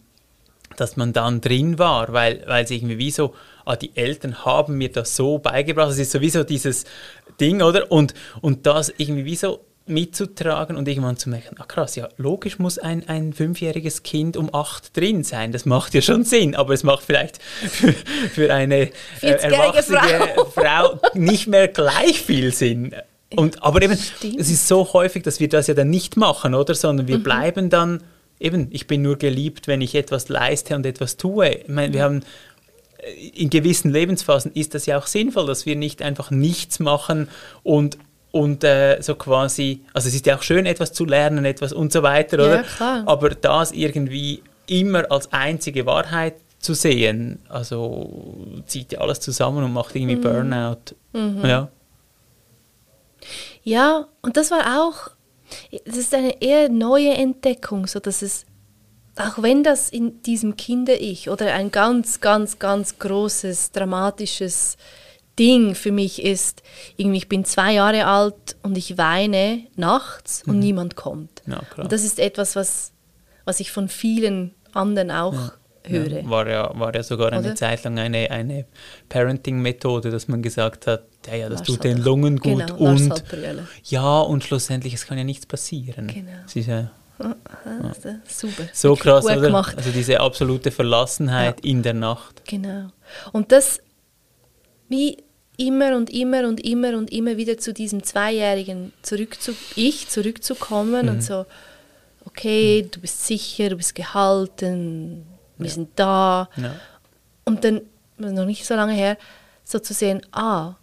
dass 0.76 0.96
man 0.96 1.12
dann 1.12 1.40
drin 1.40 1.78
war, 1.78 2.12
weil, 2.12 2.44
weil 2.46 2.64
es 2.64 2.70
irgendwie 2.70 2.98
wie 2.98 3.10
so, 3.10 3.34
ah, 3.64 3.76
die 3.76 3.96
Eltern 3.96 4.44
haben 4.44 4.78
mir 4.78 4.92
das 4.92 5.16
so 5.16 5.38
beigebracht. 5.38 5.90
Es 5.90 5.98
ist 5.98 6.12
sowieso 6.12 6.44
dieses 6.44 6.84
Ding, 7.40 7.60
oder? 7.60 7.90
Und, 7.90 8.14
und 8.40 8.66
das 8.66 8.92
irgendwie 8.96 9.24
wie 9.24 9.36
so 9.36 9.65
mitzutragen 9.86 10.76
und 10.76 10.88
irgendwann 10.88 11.16
zu 11.16 11.30
merken, 11.30 11.56
ah 11.58 11.64
krass, 11.64 11.96
ja, 11.96 12.08
logisch 12.16 12.58
muss 12.58 12.78
ein, 12.78 13.08
ein 13.08 13.32
fünfjähriges 13.32 14.02
Kind 14.02 14.36
um 14.36 14.52
acht 14.52 14.96
drin 14.96 15.22
sein. 15.22 15.52
Das 15.52 15.64
macht 15.64 15.94
ja 15.94 16.02
schon 16.02 16.24
Sinn, 16.24 16.54
aber 16.56 16.74
es 16.74 16.82
macht 16.82 17.04
vielleicht 17.04 17.40
für, 17.42 17.92
für 17.92 18.52
eine 18.52 18.90
äh, 19.22 19.30
erwachsene 19.30 20.00
Frau. 20.00 20.44
Frau 20.46 21.00
nicht 21.14 21.46
mehr 21.46 21.68
gleich 21.68 22.20
viel 22.20 22.52
Sinn. 22.52 22.94
Und, 23.34 23.62
aber 23.62 23.82
eben, 23.82 23.96
Stimmt. 23.96 24.40
es 24.40 24.50
ist 24.50 24.68
so 24.68 24.92
häufig, 24.92 25.22
dass 25.22 25.40
wir 25.40 25.48
das 25.48 25.66
ja 25.66 25.74
dann 25.74 25.90
nicht 25.90 26.16
machen, 26.16 26.54
oder? 26.54 26.74
Sondern 26.74 27.08
wir 27.08 27.18
mhm. 27.18 27.22
bleiben 27.22 27.70
dann, 27.70 28.02
eben, 28.40 28.68
ich 28.70 28.86
bin 28.86 29.02
nur 29.02 29.18
geliebt, 29.18 29.66
wenn 29.68 29.80
ich 29.80 29.94
etwas 29.94 30.28
leiste 30.28 30.74
und 30.74 30.86
etwas 30.86 31.16
tue. 31.16 31.48
Ich 31.48 31.68
meine, 31.68 31.92
wir 31.92 32.02
haben 32.02 32.22
äh, 32.98 33.28
in 33.34 33.50
gewissen 33.50 33.90
Lebensphasen 33.90 34.52
ist 34.52 34.74
das 34.74 34.86
ja 34.86 34.98
auch 34.98 35.06
sinnvoll, 35.06 35.46
dass 35.46 35.66
wir 35.66 35.76
nicht 35.76 36.02
einfach 36.02 36.30
nichts 36.30 36.78
machen 36.78 37.28
und 37.62 37.98
und 38.36 38.64
äh, 38.64 39.00
so 39.00 39.14
quasi, 39.14 39.82
also 39.94 40.08
es 40.08 40.14
ist 40.14 40.26
ja 40.26 40.36
auch 40.36 40.42
schön, 40.42 40.66
etwas 40.66 40.92
zu 40.92 41.04
lernen, 41.04 41.44
etwas 41.44 41.72
und 41.72 41.92
so 41.92 42.02
weiter, 42.02 42.36
oder? 42.36 42.56
Ja, 42.56 42.62
klar. 42.62 43.02
Aber 43.06 43.30
das 43.30 43.72
irgendwie 43.72 44.42
immer 44.66 45.10
als 45.10 45.32
einzige 45.32 45.86
Wahrheit 45.86 46.34
zu 46.58 46.74
sehen, 46.74 47.38
also 47.48 48.34
zieht 48.66 48.92
ja 48.92 49.00
alles 49.00 49.20
zusammen 49.20 49.64
und 49.64 49.72
macht 49.72 49.96
irgendwie 49.96 50.16
mhm. 50.16 50.20
Burnout. 50.20 50.94
Mhm. 51.12 51.44
Ja. 51.44 51.68
Ja, 53.62 54.06
und 54.22 54.36
das 54.36 54.50
war 54.50 54.80
auch, 54.80 55.10
das 55.84 55.96
ist 55.96 56.14
eine 56.14 56.42
eher 56.42 56.68
neue 56.68 57.14
Entdeckung, 57.14 57.86
so 57.86 58.00
dass 58.00 58.22
es, 58.22 58.44
auch 59.16 59.42
wenn 59.42 59.64
das 59.64 59.88
in 59.88 60.22
diesem 60.22 60.56
Kinder-Ich 60.56 61.30
oder 61.30 61.54
ein 61.54 61.70
ganz, 61.70 62.20
ganz, 62.20 62.58
ganz 62.58 62.98
großes, 62.98 63.72
dramatisches 63.72 64.76
Ding 65.38 65.74
für 65.74 65.92
mich 65.92 66.22
ist, 66.22 66.62
irgendwie 66.96 67.18
ich 67.18 67.28
bin 67.28 67.44
zwei 67.44 67.74
Jahre 67.74 68.06
alt 68.06 68.56
und 68.62 68.76
ich 68.76 68.96
weine 68.98 69.64
nachts 69.76 70.42
und 70.46 70.56
mhm. 70.56 70.60
niemand 70.60 70.96
kommt. 70.96 71.42
Ja, 71.46 71.60
und 71.76 71.92
das 71.92 72.04
ist 72.04 72.18
etwas, 72.18 72.56
was, 72.56 72.92
was 73.44 73.60
ich 73.60 73.70
von 73.70 73.88
vielen 73.88 74.54
anderen 74.72 75.10
auch 75.10 75.34
ja. 75.34 75.52
höre. 75.84 76.22
Ja, 76.22 76.30
war, 76.30 76.48
ja, 76.48 76.78
war 76.78 76.94
ja 76.94 77.02
sogar 77.02 77.32
eine 77.32 77.40
Oder? 77.40 77.54
Zeit 77.54 77.84
lang 77.84 77.98
eine, 77.98 78.30
eine 78.30 78.66
Parenting-Methode, 79.08 80.10
dass 80.10 80.28
man 80.28 80.42
gesagt 80.42 80.86
hat, 80.86 81.04
ja, 81.26 81.34
ja 81.34 81.48
das 81.48 81.60
Lars 81.60 81.66
tut 81.66 81.84
den 81.84 81.98
Lungen 81.98 82.38
gut 82.38 82.66
genau, 82.66 82.76
und 82.76 83.24
ja, 83.84 84.20
und 84.20 84.44
schlussendlich, 84.44 84.94
es 84.94 85.06
kann 85.06 85.18
ja 85.18 85.24
nichts 85.24 85.46
passieren. 85.46 86.06
Genau. 86.06 86.30
Ist 86.46 86.66
ja, 86.66 86.80
ja. 86.80 86.90
Super. 88.26 88.64
So 88.72 88.94
krass, 88.94 89.24
oder? 89.24 89.40
Gemacht. 89.40 89.76
Also 89.76 89.90
diese 89.90 90.20
absolute 90.20 90.70
Verlassenheit 90.70 91.60
in 91.60 91.82
der 91.82 91.94
Nacht. 91.94 92.42
Genau. 92.46 92.88
Und 93.32 93.52
das, 93.52 93.80
wie 94.88 95.24
immer 95.56 95.96
und 95.96 96.10
immer 96.10 96.46
und 96.46 96.64
immer 96.64 96.96
und 96.96 97.12
immer 97.12 97.36
wieder 97.36 97.58
zu 97.58 97.72
diesem 97.72 98.02
Zweijährigen 98.02 98.92
zurückzu 99.02 99.52
ich 99.74 100.08
zurückzukommen 100.08 101.06
mhm. 101.06 101.12
und 101.12 101.22
so, 101.22 101.46
okay, 102.24 102.82
mhm. 102.84 102.90
du 102.90 103.00
bist 103.00 103.26
sicher, 103.26 103.70
du 103.70 103.76
bist 103.76 103.94
gehalten, 103.94 105.24
wir 105.56 105.66
ja. 105.66 105.72
sind 105.72 105.90
da. 105.96 106.48
Ja. 106.56 106.74
Und 107.44 107.64
dann, 107.64 107.82
noch 108.18 108.44
nicht 108.44 108.66
so 108.66 108.74
lange 108.74 108.92
her, 108.92 109.16
so 109.64 109.78
zu 109.78 109.94
sehen, 109.94 110.20
ah, 110.32 110.74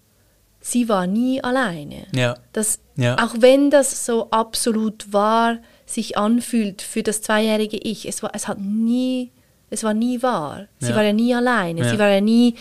sie 0.61 0.89
war 0.89 1.07
nie 1.07 1.43
alleine. 1.43 2.07
Ja. 2.13 2.35
Das, 2.53 2.79
Auch 3.17 3.35
wenn 3.39 3.69
das 3.69 4.05
so 4.05 4.29
absolut 4.31 5.11
wahr 5.11 5.57
sich 5.85 6.17
anfühlt 6.17 6.81
für 6.81 7.03
das 7.03 7.21
zweijährige 7.21 7.77
Ich, 7.77 8.07
es 8.07 8.23
war, 8.23 8.31
es 8.33 8.47
hat 8.47 8.59
nie, 8.59 9.31
es 9.69 9.83
war 9.83 9.93
nie 9.93 10.21
wahr. 10.21 10.67
Sie 10.79 10.95
war 10.95 11.03
ja 11.03 11.13
nie 11.13 11.35
alleine, 11.35 11.89
sie 11.89 11.99
war 11.99 12.09
ja 12.09 12.21
nie 12.21 12.55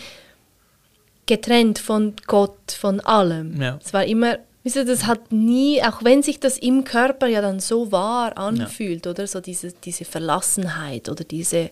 getrennt 1.25 1.79
von 1.79 2.13
Gott, 2.27 2.71
von 2.71 2.99
allem. 3.01 3.61
Ja. 3.61 3.79
Es 3.83 3.93
war 3.93 4.05
immer, 4.05 4.39
wisst 4.63 4.75
ihr, 4.75 4.85
das 4.85 5.05
hat 5.05 5.31
nie, 5.31 5.81
auch 5.83 6.03
wenn 6.03 6.23
sich 6.23 6.39
das 6.39 6.57
im 6.57 6.83
Körper 6.83 7.27
ja 7.27 7.41
dann 7.41 7.59
so 7.59 7.91
wahr 7.91 8.37
anfühlt, 8.37 9.05
ja. 9.05 9.11
oder 9.11 9.27
so 9.27 9.39
diese, 9.39 9.71
diese 9.71 10.05
Verlassenheit 10.05 11.09
oder 11.09 11.23
diese, 11.23 11.69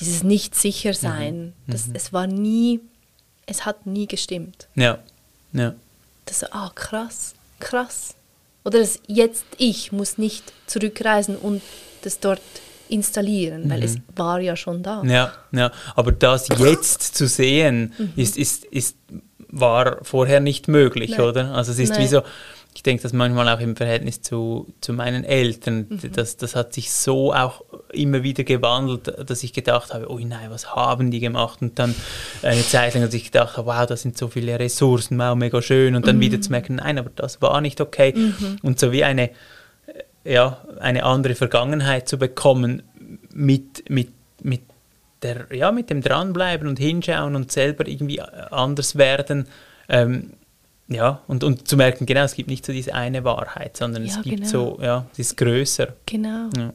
dieses 0.00 0.22
Nicht-Sicher-Sein, 0.22 1.54
mhm. 1.66 1.74
mhm. 1.74 1.94
es 1.94 2.12
war 2.12 2.26
nie, 2.26 2.80
es 3.46 3.64
hat 3.64 3.86
nie 3.86 4.06
gestimmt. 4.06 4.68
Ja, 4.74 4.98
ja. 5.52 5.74
Das 6.24 6.40
so, 6.40 6.46
ah, 6.50 6.70
krass, 6.74 7.34
krass. 7.60 8.14
Oder 8.64 8.80
das 8.80 8.98
jetzt 9.06 9.44
ich 9.58 9.92
muss 9.92 10.18
nicht 10.18 10.52
zurückreisen 10.66 11.36
und 11.36 11.62
das 12.02 12.18
dort 12.18 12.40
installieren, 12.88 13.68
weil 13.70 13.78
mhm. 13.78 13.84
es 13.84 13.96
war 14.14 14.40
ja 14.40 14.56
schon 14.56 14.82
da. 14.82 15.02
Ja, 15.04 15.32
ja. 15.52 15.70
aber 15.94 16.12
das 16.12 16.48
jetzt 16.48 17.16
zu 17.16 17.26
sehen, 17.26 17.92
mhm. 17.98 18.12
ist, 18.16 18.36
ist, 18.36 18.64
ist, 18.66 18.96
war 19.48 19.98
vorher 20.02 20.40
nicht 20.40 20.68
möglich, 20.68 21.12
Nein. 21.12 21.20
oder? 21.20 21.54
Also 21.54 21.72
es 21.72 21.78
ist 21.78 21.90
Nein. 21.90 22.02
wie 22.02 22.06
so, 22.06 22.22
ich 22.76 22.82
denke 22.82 23.02
das 23.02 23.14
manchmal 23.14 23.48
auch 23.48 23.60
im 23.60 23.74
Verhältnis 23.74 24.20
zu, 24.20 24.66
zu 24.82 24.92
meinen 24.92 25.24
Eltern, 25.24 25.86
mhm. 25.88 26.12
das, 26.12 26.36
das 26.36 26.54
hat 26.54 26.74
sich 26.74 26.92
so 26.92 27.32
auch 27.32 27.64
immer 27.90 28.22
wieder 28.22 28.44
gewandelt, 28.44 29.12
dass 29.28 29.42
ich 29.42 29.54
gedacht 29.54 29.94
habe, 29.94 30.10
oh 30.10 30.18
nein, 30.18 30.50
was 30.50 30.74
haben 30.74 31.10
die 31.10 31.20
gemacht? 31.20 31.62
Und 31.62 31.78
dann 31.78 31.94
eine 32.42 32.60
Zeit 32.62 32.92
lang, 32.92 33.02
dass 33.02 33.14
ich 33.14 33.24
gedacht 33.24 33.56
habe, 33.56 33.68
wow, 33.68 33.86
da 33.86 33.96
sind 33.96 34.18
so 34.18 34.28
viele 34.28 34.58
Ressourcen, 34.58 35.18
wow, 35.18 35.34
mega 35.34 35.62
schön. 35.62 35.96
Und 35.96 36.06
dann 36.06 36.16
mhm. 36.16 36.20
wieder 36.20 36.40
zu 36.42 36.50
merken, 36.50 36.76
nein, 36.76 36.98
aber 36.98 37.10
das 37.16 37.40
war 37.40 37.62
nicht 37.62 37.80
okay. 37.80 38.12
Mhm. 38.14 38.58
Und 38.62 38.78
so 38.78 38.92
wie 38.92 39.04
eine, 39.04 39.30
ja, 40.26 40.60
eine 40.80 41.04
andere 41.04 41.34
Vergangenheit 41.34 42.08
zu 42.08 42.18
bekommen 42.18 42.82
mit, 43.32 43.88
mit, 43.88 44.12
mit, 44.42 44.62
der, 45.22 45.46
ja, 45.52 45.72
mit 45.72 45.90
dem 45.90 46.02
Dranbleiben 46.02 46.68
und 46.68 46.78
Hinschauen 46.78 47.36
und 47.36 47.52
selber 47.52 47.86
irgendwie 47.86 48.20
anders 48.20 48.96
werden. 48.96 49.46
Ähm, 49.88 50.32
ja, 50.88 51.22
und, 51.26 51.42
und 51.42 51.66
zu 51.66 51.76
merken, 51.76 52.06
genau, 52.06 52.22
es 52.22 52.34
gibt 52.34 52.48
nicht 52.48 52.64
so 52.64 52.72
diese 52.72 52.94
eine 52.94 53.24
Wahrheit, 53.24 53.76
sondern 53.76 54.04
ja, 54.04 54.10
es 54.10 54.22
gibt 54.22 54.36
genau. 54.36 54.48
so, 54.48 54.78
ja, 54.80 55.06
es 55.12 55.18
ist 55.18 55.36
größer. 55.36 55.94
Genau. 56.06 56.48
Ja. 56.56 56.72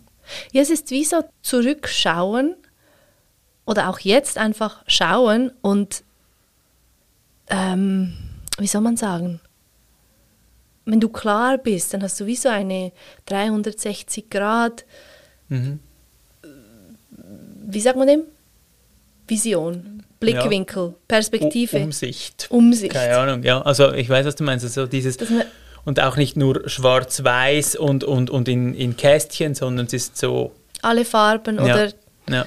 ja, 0.51 0.61
es 0.61 0.69
ist 0.69 0.91
wie 0.91 1.05
so 1.05 1.23
zurückschauen 1.41 2.55
oder 3.65 3.89
auch 3.89 3.99
jetzt 3.99 4.37
einfach 4.37 4.83
schauen 4.87 5.51
und, 5.61 6.03
ähm, 7.49 8.13
wie 8.57 8.67
soll 8.67 8.81
man 8.81 8.97
sagen, 8.97 9.39
wenn 10.85 10.99
du 10.99 11.09
klar 11.09 11.57
bist, 11.57 11.93
dann 11.93 12.03
hast 12.03 12.19
du 12.19 12.25
wie 12.25 12.35
so 12.35 12.49
eine 12.49 12.91
360 13.25 14.29
Grad, 14.29 14.85
mhm. 15.49 15.79
wie 17.67 17.79
sagt 17.79 17.97
man 17.97 18.07
dem? 18.07 18.23
Vision. 19.27 20.03
Blickwinkel, 20.19 20.87
ja. 20.87 20.93
Perspektive. 21.07 21.77
Umsicht. 21.77 22.47
Umsicht. 22.49 22.93
Keine 22.93 23.17
Ahnung, 23.17 23.43
ja. 23.43 23.61
Also 23.61 23.91
ich 23.91 24.07
weiß, 24.07 24.25
was 24.25 24.35
du 24.35 24.43
meinst. 24.43 24.63
Also 24.63 24.85
dieses 24.85 25.17
und 25.83 25.99
auch 25.99 26.15
nicht 26.15 26.37
nur 26.37 26.67
schwarz-weiß 26.69 27.75
und, 27.75 28.03
und, 28.03 28.29
und 28.29 28.47
in, 28.47 28.73
in 28.73 28.95
Kästchen, 28.97 29.55
sondern 29.55 29.87
es 29.87 29.93
ist 29.93 30.17
so. 30.17 30.51
Alle 30.81 31.05
Farben 31.05 31.57
ja. 31.57 31.63
oder 31.63 31.91
ja. 32.29 32.45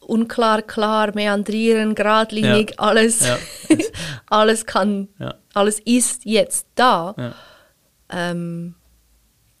unklar, 0.00 0.62
klar, 0.62 1.12
meandrieren, 1.14 1.94
geradlinig, 1.94 2.74
alles. 2.78 3.20
alles 4.26 4.66
kann, 4.66 5.08
alles 5.54 5.80
ist 5.80 6.24
jetzt 6.24 6.66
da. 6.74 7.14
Ähm, 8.10 8.74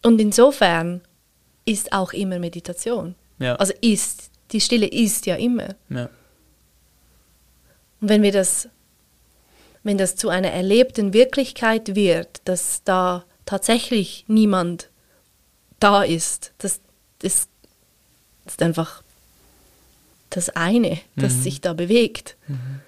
und 0.02 0.20
insofern 0.20 1.00
ist 1.64 1.92
auch 1.92 2.12
immer 2.12 2.38
Meditation. 2.38 3.14
Also 3.38 3.74
ist, 3.80 4.30
die 4.52 4.60
Stille 4.60 4.86
ist 4.86 5.26
ja 5.26 5.36
immer. 5.36 5.74
Ja. 5.90 6.08
Und 8.00 8.08
wenn 8.08 8.22
wir 8.22 8.32
das, 8.32 8.68
wenn 9.82 9.98
das 9.98 10.16
zu 10.16 10.28
einer 10.28 10.50
erlebten 10.50 11.12
Wirklichkeit 11.12 11.94
wird, 11.94 12.40
dass 12.44 12.82
da 12.84 13.24
tatsächlich 13.44 14.24
niemand 14.28 14.90
da 15.80 16.02
ist, 16.02 16.52
das, 16.58 16.80
das 17.18 17.48
ist 18.46 18.62
einfach 18.62 19.02
das 20.30 20.50
eine, 20.50 20.98
das 21.16 21.34
mhm. 21.34 21.42
sich 21.42 21.60
da 21.60 21.72
bewegt. 21.72 22.36
Mhm. 22.48 22.80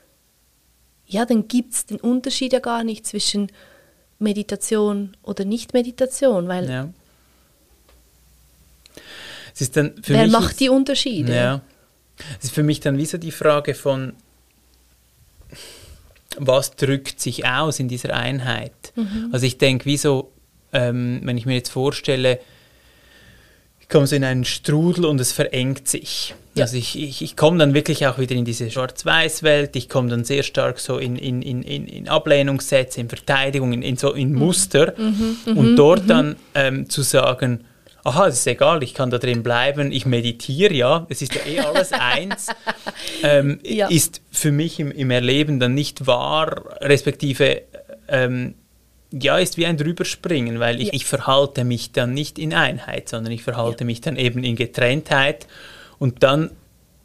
Ja, 1.06 1.25
dann 1.25 1.48
gibt 1.48 1.75
es 1.75 1.86
den 1.86 2.00
Unterschied 2.00 2.52
ja 2.52 2.58
gar 2.58 2.82
nicht 2.82 3.06
zwischen 3.06 3.52
Meditation 4.18 5.16
oder 5.23 5.44
Nicht-Meditation, 5.44 6.49
weil 6.49 6.68
ja. 6.68 6.88
es 9.54 9.61
ist 9.61 9.76
dann 9.76 9.94
für 10.02 10.14
wer 10.14 10.23
mich 10.23 10.32
macht 10.32 10.61
die 10.61 10.68
Unterschiede? 10.68 11.35
Ja. 11.35 11.61
Es 12.38 12.46
ist 12.46 12.54
für 12.54 12.62
mich 12.62 12.80
dann 12.80 12.96
wie 12.96 13.06
so 13.06 13.18
die 13.18 13.30
Frage 13.30 13.75
von, 13.75 14.14
was 16.38 16.76
drückt 16.76 17.20
sich 17.20 17.46
aus 17.46 17.78
in 17.78 17.88
dieser 17.88 18.14
Einheit. 18.14 18.73
Mhm. 18.94 19.30
Also 19.32 19.46
ich 19.46 19.58
denke, 19.58 19.85
wieso, 19.85 20.32
ähm, 20.73 21.20
wenn 21.25 21.37
ich 21.37 21.46
mir 21.46 21.54
jetzt 21.54 21.70
vorstelle, 21.70 22.40
ich 23.86 23.92
komme 23.92 24.08
so 24.08 24.16
in 24.16 24.24
einen 24.24 24.44
Strudel 24.44 25.04
und 25.04 25.20
es 25.20 25.30
verengt 25.30 25.86
sich. 25.86 26.34
Ja. 26.54 26.64
Also 26.64 26.76
ich, 26.76 27.00
ich, 27.00 27.22
ich 27.22 27.36
komme 27.36 27.58
dann 27.58 27.72
wirklich 27.72 28.04
auch 28.08 28.18
wieder 28.18 28.34
in 28.34 28.44
diese 28.44 28.68
Schwarz-Weiß-Welt, 28.68 29.76
ich 29.76 29.88
komme 29.88 30.08
dann 30.08 30.25
sehr 30.25 30.42
stark 30.42 30.80
so 30.80 30.99
in, 30.99 31.14
in, 31.14 31.40
in, 31.40 31.62
in 31.62 32.08
Ablehnungssätze, 32.08 33.00
in 33.00 33.08
Verteidigung, 33.08 33.72
in, 33.72 33.82
in 33.82 33.96
so 33.96 34.12
in 34.12 34.32
mhm. 34.32 34.38
Muster 34.38 34.94
mhm. 34.96 35.36
Mhm. 35.46 35.56
und 35.56 35.76
dort 35.76 36.02
mhm. 36.04 36.08
dann 36.08 36.36
ähm, 36.54 36.90
zu 36.90 37.02
sagen, 37.02 37.64
aha, 38.02 38.26
es 38.26 38.38
ist 38.38 38.46
egal, 38.49 38.82
ich 38.82 38.92
kann 38.92 39.10
da 39.10 39.18
drin 39.18 39.44
bleiben, 39.44 39.92
ich 39.92 40.04
meditiere 40.04 40.75
ja, 40.75 41.06
es 41.08 41.22
ist 41.22 41.34
ja 41.36 41.42
eh 41.46 41.60
alles 41.60 41.92
eins, 41.92 42.49
ähm, 43.22 43.60
ja. 43.62 43.86
ist 43.86 44.20
für 44.32 44.50
mich 44.50 44.80
im, 44.80 44.90
im, 44.90 45.12
Erleben 45.12 45.60
dann 45.60 45.75
nicht 45.75 46.08
wahr, 46.08 46.76
respektive 46.80 47.62
ähm, 48.08 48.54
ja, 49.12 49.38
ist 49.38 49.56
wie 49.56 49.66
ein 49.66 49.76
Drüberspringen, 49.76 50.58
weil 50.58 50.80
ich, 50.80 50.88
ja. 50.88 50.95
ich 50.95 51.06
verhalte 51.06 51.64
mich 51.64 51.92
dann 51.92 52.12
nicht 52.14 52.38
in 52.38 52.54
Einheit, 52.54 53.08
sondern 53.08 53.32
ich 53.32 53.42
verhalte 53.42 53.84
ja. 53.84 53.86
mich 53.86 54.00
dann 54.00 54.16
eben 54.16 54.42
in 54.42 54.56
Getrenntheit 54.56 55.47
und 55.99 56.23
dann 56.23 56.50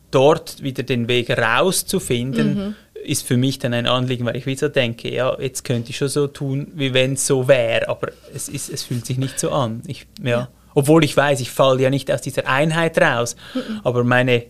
dort 0.09 0.61
wieder 0.61 0.83
den 0.83 1.07
Weg 1.07 1.29
rauszufinden, 1.29 2.53
mhm. 2.53 2.75
ist 3.03 3.25
für 3.25 3.37
mich 3.37 3.59
dann 3.59 3.73
ein 3.73 3.87
Anliegen, 3.87 4.25
weil 4.25 4.35
ich 4.35 4.45
wieder 4.45 4.69
denke, 4.69 5.13
ja, 5.13 5.39
jetzt 5.39 5.63
könnte 5.63 5.91
ich 5.91 5.97
schon 5.97 6.09
so 6.09 6.27
tun, 6.27 6.71
wie 6.75 6.93
wenn 6.93 7.13
es 7.13 7.25
so 7.25 7.47
wäre, 7.47 7.87
aber 7.87 8.09
es, 8.33 8.49
ist, 8.49 8.69
es 8.69 8.83
fühlt 8.83 9.05
sich 9.05 9.17
nicht 9.17 9.39
so 9.39 9.51
an. 9.51 9.81
Ich, 9.87 10.07
ja. 10.21 10.29
ja. 10.29 10.49
Obwohl 10.73 11.03
ich 11.03 11.15
weiß, 11.15 11.39
ich 11.41 11.51
falle 11.51 11.81
ja 11.81 11.89
nicht 11.89 12.11
aus 12.11 12.21
dieser 12.21 12.47
Einheit 12.47 12.99
raus, 12.99 13.35
mhm. 13.53 13.81
aber 13.83 14.03
meine 14.03 14.45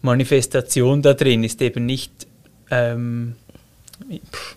Manifestation 0.00 1.02
da 1.02 1.14
drin 1.14 1.44
ist 1.44 1.60
eben 1.62 1.86
nicht 1.86 2.26
ähm, 2.70 3.36
pff, 4.30 4.56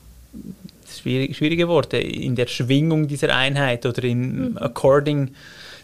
schwierig, 1.07 1.37
schwierige 1.37 1.67
Worte, 1.67 1.97
in 1.97 2.35
der 2.35 2.47
Schwingung 2.47 3.07
dieser 3.07 3.35
Einheit 3.35 3.85
oder 3.85 4.03
in 4.03 4.51
mhm. 4.51 4.57
according 4.57 5.31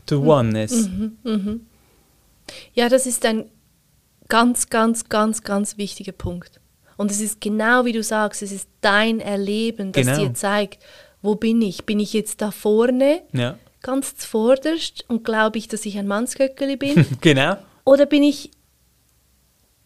to 0.05 0.21
mhm. 0.21 0.27
oneness. 0.27 0.87
Mhm. 0.87 1.17
Mhm. 1.23 1.61
Ja, 2.73 2.89
das 2.89 3.05
ist 3.05 3.25
ein 3.25 3.45
ganz, 4.27 4.69
ganz, 4.69 5.09
ganz, 5.09 5.43
ganz 5.43 5.77
wichtiger 5.77 6.11
Punkt. 6.11 6.59
Und 6.97 7.09
es 7.09 7.21
ist 7.21 7.41
genau 7.41 7.85
wie 7.85 7.93
du 7.93 8.03
sagst, 8.03 8.43
es 8.43 8.51
ist 8.51 8.67
dein 8.81 9.19
Erleben, 9.19 9.91
das 9.91 10.05
genau. 10.05 10.19
dir 10.19 10.33
zeigt, 10.33 10.83
wo 11.21 11.35
bin 11.35 11.61
ich? 11.61 11.85
Bin 11.85 11.99
ich 11.99 12.13
jetzt 12.13 12.41
da 12.41 12.51
vorne? 12.51 13.21
Ja 13.31 13.57
ganz 13.83 14.15
zuvorderst 14.15 15.05
und 15.07 15.23
glaube 15.23 15.59
ich, 15.59 15.67
dass 15.67 15.85
ich 15.85 15.99
ein 15.99 16.07
Mannsköckeli 16.07 16.77
bin? 16.77 17.05
genau. 17.21 17.57
Oder 17.85 18.07
bin 18.07 18.23
ich 18.23 18.49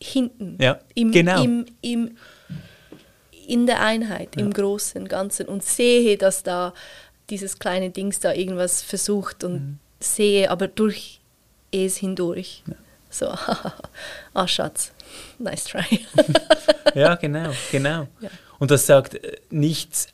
hinten? 0.01 0.57
Ja, 0.61 0.79
im, 0.93 1.11
genau. 1.11 1.43
Im, 1.43 1.65
im, 1.81 2.17
in 3.47 3.65
der 3.65 3.81
Einheit, 3.81 4.35
ja. 4.35 4.41
im 4.41 4.53
Großen, 4.53 5.07
Ganzen 5.07 5.47
und 5.47 5.63
sehe, 5.63 6.17
dass 6.17 6.43
da 6.43 6.73
dieses 7.29 7.59
kleine 7.59 7.89
Dings 7.89 8.19
da 8.19 8.33
irgendwas 8.33 8.81
versucht 8.81 9.43
und 9.43 9.53
mhm. 9.53 9.79
sehe, 9.99 10.49
aber 10.49 10.67
durch 10.67 11.21
es 11.71 11.97
hindurch. 11.97 12.63
Ja. 12.67 12.75
So, 13.09 13.27
ah 14.33 14.47
Schatz, 14.47 14.91
nice 15.39 15.65
try. 15.65 16.05
ja, 16.95 17.15
genau, 17.21 17.51
genau. 17.71 18.07
Ja. 18.19 18.29
Und 18.59 18.71
das 18.71 18.85
sagt 18.85 19.15
äh, 19.15 19.37
nichts 19.49 20.07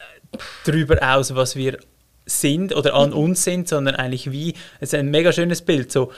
darüber 0.65 0.97
aus, 1.15 1.35
was 1.35 1.55
wir 1.55 1.77
sind 2.25 2.73
oder 2.75 2.93
an 2.93 3.09
mhm. 3.09 3.17
uns 3.17 3.43
sind, 3.43 3.67
sondern 3.67 3.95
eigentlich 3.95 4.31
wie, 4.31 4.53
es 4.79 4.93
ist 4.93 4.95
ein 4.95 5.09
mega 5.09 5.31
schönes 5.33 5.61
Bild, 5.61 5.91
so, 5.91 6.11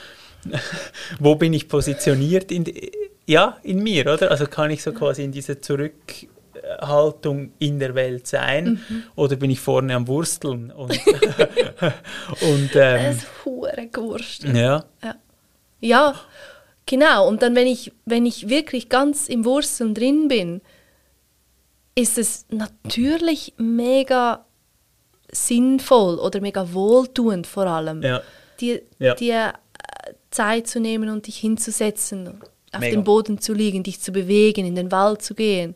wo 1.18 1.34
bin 1.34 1.52
ich 1.52 1.68
positioniert 1.68 2.52
in, 2.52 2.64
ja, 3.26 3.58
in 3.62 3.82
mir, 3.82 4.06
oder? 4.06 4.30
Also 4.30 4.46
kann 4.46 4.70
ich 4.70 4.82
so 4.82 4.92
quasi 4.92 5.24
in 5.24 5.32
dieser 5.32 5.60
Zurückhaltung 6.66 7.52
in 7.58 7.78
der 7.78 7.94
Welt 7.94 8.26
sein 8.26 8.80
mhm. 8.88 9.04
oder 9.14 9.36
bin 9.36 9.50
ich 9.50 9.60
vorne 9.60 9.94
am 9.94 10.08
Wursteln 10.08 10.70
und, 10.70 10.90
und 12.40 12.70
ähm, 12.74 13.16
das 13.16 13.26
hure 13.44 13.88
Gewurst. 13.90 14.44
Ja. 14.44 14.84
ja. 15.02 15.14
Ja, 15.80 16.14
genau. 16.86 17.28
Und 17.28 17.42
dann, 17.42 17.54
wenn 17.54 17.66
ich, 17.66 17.92
wenn 18.06 18.24
ich 18.26 18.48
wirklich 18.48 18.88
ganz 18.88 19.28
im 19.28 19.44
Wursteln 19.44 19.94
drin 19.94 20.28
bin, 20.28 20.62
ist 21.94 22.18
es 22.18 22.46
natürlich 22.50 23.54
mega 23.58 24.44
sinnvoll 25.30 26.18
oder 26.18 26.40
mega 26.40 26.72
wohltuend 26.72 27.46
vor 27.46 27.66
allem, 27.66 28.02
ja. 28.02 28.22
dir, 28.60 28.80
ja. 28.98 29.14
dir 29.14 29.52
äh, 29.52 30.12
Zeit 30.30 30.66
zu 30.66 30.80
nehmen 30.80 31.10
und 31.10 31.26
dich 31.26 31.38
hinzusetzen, 31.38 32.40
auf 32.72 32.80
mega. 32.80 32.96
dem 32.96 33.04
Boden 33.04 33.38
zu 33.38 33.52
liegen, 33.52 33.82
dich 33.82 34.00
zu 34.00 34.12
bewegen, 34.12 34.64
in 34.64 34.76
den 34.76 34.90
Wald 34.90 35.22
zu 35.22 35.34
gehen. 35.34 35.74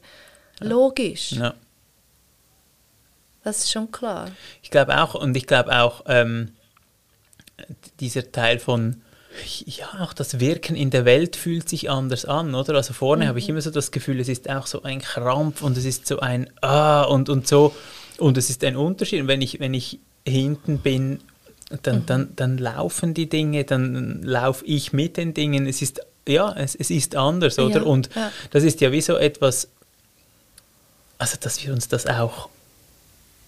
Logisch. 0.60 1.32
Ja. 1.32 1.54
Das 3.42 3.58
ist 3.58 3.72
schon 3.72 3.90
klar. 3.90 4.30
Ich 4.62 4.70
glaube 4.70 5.02
auch, 5.02 5.14
und 5.14 5.36
ich 5.36 5.46
glaube 5.46 5.72
auch, 5.80 6.04
ähm, 6.06 6.52
dieser 8.00 8.30
Teil 8.32 8.58
von, 8.58 9.02
ja, 9.64 9.86
auch 10.00 10.12
das 10.12 10.40
Wirken 10.40 10.76
in 10.76 10.90
der 10.90 11.04
Welt 11.04 11.36
fühlt 11.36 11.68
sich 11.68 11.90
anders 11.90 12.24
an, 12.24 12.54
oder? 12.54 12.74
Also 12.74 12.92
vorne 12.92 13.24
mhm. 13.24 13.28
habe 13.28 13.38
ich 13.38 13.48
immer 13.48 13.60
so 13.60 13.70
das 13.70 13.90
Gefühl, 13.90 14.20
es 14.20 14.28
ist 14.28 14.50
auch 14.50 14.66
so 14.66 14.82
ein 14.82 15.00
Krampf 15.00 15.62
und 15.62 15.76
es 15.76 15.84
ist 15.84 16.06
so 16.06 16.20
ein 16.20 16.50
Ah 16.60 17.02
und, 17.02 17.28
und 17.28 17.46
so. 17.46 17.74
Und 18.18 18.36
es 18.36 18.50
ist 18.50 18.62
ein 18.64 18.76
Unterschied. 18.76 19.26
wenn 19.26 19.40
ich, 19.40 19.60
wenn 19.60 19.72
ich 19.72 20.00
hinten 20.26 20.78
bin, 20.78 21.20
dann, 21.82 22.00
mhm. 22.00 22.06
dann, 22.06 22.32
dann 22.36 22.58
laufen 22.58 23.14
die 23.14 23.28
Dinge, 23.28 23.64
dann 23.64 24.22
laufe 24.22 24.64
ich 24.66 24.92
mit 24.92 25.16
den 25.16 25.32
Dingen. 25.32 25.66
Es 25.66 25.80
ist, 25.80 26.00
ja, 26.28 26.52
es, 26.52 26.74
es 26.74 26.90
ist 26.90 27.16
anders, 27.16 27.58
oder? 27.58 27.80
Ja, 27.80 27.82
und 27.82 28.10
ja. 28.14 28.32
das 28.50 28.64
ist 28.64 28.80
ja 28.80 28.92
wie 28.92 29.00
so 29.00 29.16
etwas, 29.16 29.68
also 31.20 31.36
dass 31.40 31.64
wir 31.64 31.72
uns 31.72 31.88
das 31.88 32.06
auch, 32.06 32.48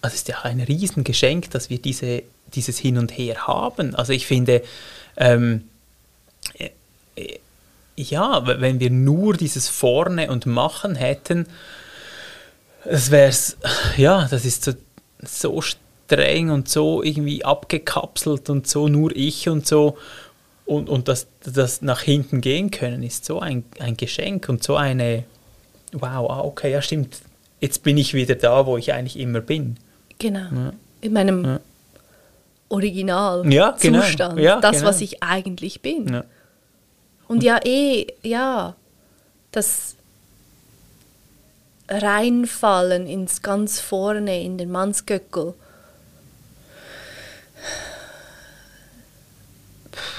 also 0.01 0.13
es 0.13 0.21
ist 0.21 0.27
ja 0.27 0.41
ein 0.43 0.61
Riesengeschenk, 0.61 1.51
dass 1.51 1.69
wir 1.69 1.79
diese 1.79 2.23
dieses 2.55 2.77
Hin 2.77 2.97
und 2.97 3.17
Her 3.17 3.47
haben. 3.47 3.95
Also 3.95 4.13
ich 4.13 4.27
finde, 4.27 4.63
ähm, 5.17 5.69
äh, 6.57 6.69
äh, 7.15 7.39
ja, 7.95 8.45
wenn 8.45 8.79
wir 8.79 8.89
nur 8.89 9.35
dieses 9.35 9.69
Vorne 9.69 10.31
und 10.31 10.45
Machen 10.45 10.95
hätten, 10.95 11.47
das 12.85 13.11
wäre 13.11 13.29
es, 13.29 13.57
ja, 13.97 14.27
das 14.29 14.45
ist 14.45 14.63
so, 14.63 14.73
so 15.23 15.61
streng 15.61 16.49
und 16.49 16.67
so 16.67 17.03
irgendwie 17.03 17.45
abgekapselt 17.45 18.49
und 18.49 18.67
so 18.67 18.87
nur 18.87 19.15
ich 19.15 19.47
und 19.47 19.67
so. 19.67 19.97
Und, 20.65 20.89
und 20.89 21.07
das, 21.07 21.27
das 21.43 21.81
nach 21.81 22.01
hinten 22.01 22.39
gehen 22.39 22.71
können, 22.71 23.03
ist 23.03 23.25
so 23.25 23.39
ein, 23.39 23.65
ein 23.79 23.97
Geschenk 23.97 24.47
und 24.47 24.63
so 24.63 24.75
eine, 24.75 25.25
wow, 25.91 26.29
ah, 26.31 26.39
okay, 26.39 26.71
ja 26.71 26.81
stimmt, 26.81 27.17
jetzt 27.63 27.81
bin 27.81 27.97
ich 27.97 28.13
wieder 28.13 28.35
da, 28.35 28.65
wo 28.65 28.77
ich 28.77 28.91
eigentlich 28.91 29.17
immer 29.17 29.39
bin. 29.39 29.77
Genau. 30.19 30.39
Ja. 30.53 30.73
In 30.99 31.13
meinem 31.13 31.45
ja. 31.45 31.59
Original 32.67 33.51
ja, 33.51 33.77
genau. 33.79 34.01
Zustand. 34.01 34.39
Ja, 34.39 34.59
das, 34.59 34.77
genau. 34.77 34.89
was 34.89 34.99
ich 34.99 35.23
eigentlich 35.23 35.81
bin. 35.81 36.23
Und 37.29 37.41
ja, 37.41 37.59
eh, 37.63 38.07
ja, 38.21 38.75
das 39.51 39.95
Reinfallen 41.87 43.07
ins 43.07 43.41
ganz 43.41 43.79
vorne, 43.79 44.43
in 44.43 44.57
den 44.57 44.69
Mannsgöckel. 44.69 45.53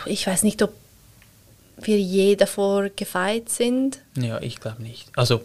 Ich 0.06 0.26
weiß 0.26 0.44
nicht, 0.44 0.62
ob 0.62 0.72
wir 1.76 2.00
je 2.00 2.36
davor 2.36 2.88
gefeit 2.88 3.50
sind. 3.50 3.98
Ja, 4.16 4.40
ich 4.40 4.60
glaube 4.60 4.82
nicht. 4.82 5.08
Also, 5.14 5.42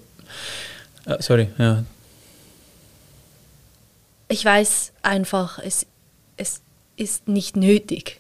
äh, 1.06 1.22
sorry, 1.22 1.50
ja. 1.58 1.84
Ich 4.28 4.46
weiß 4.46 4.92
einfach, 5.02 5.60
es, 5.60 5.86
es 6.38 6.62
ist 6.96 7.28
nicht 7.28 7.56
nötig. 7.56 8.20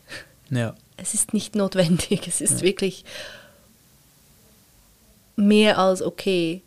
Ja. 0.49 0.75
Es 0.97 1.13
ist 1.13 1.33
nicht 1.33 1.55
notwendig. 1.55 2.27
Es 2.27 2.41
ist 2.41 2.59
ja. 2.59 2.61
wirklich 2.61 3.05
mehr 5.35 5.77
als 5.77 6.01
okay, 6.01 6.61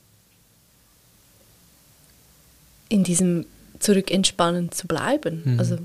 in 2.89 3.05
diesem 3.05 3.47
Zurückentspannen 3.79 4.71
zu 4.71 4.87
bleiben. 4.87 5.43
Mhm. 5.45 5.59
Also 5.59 5.79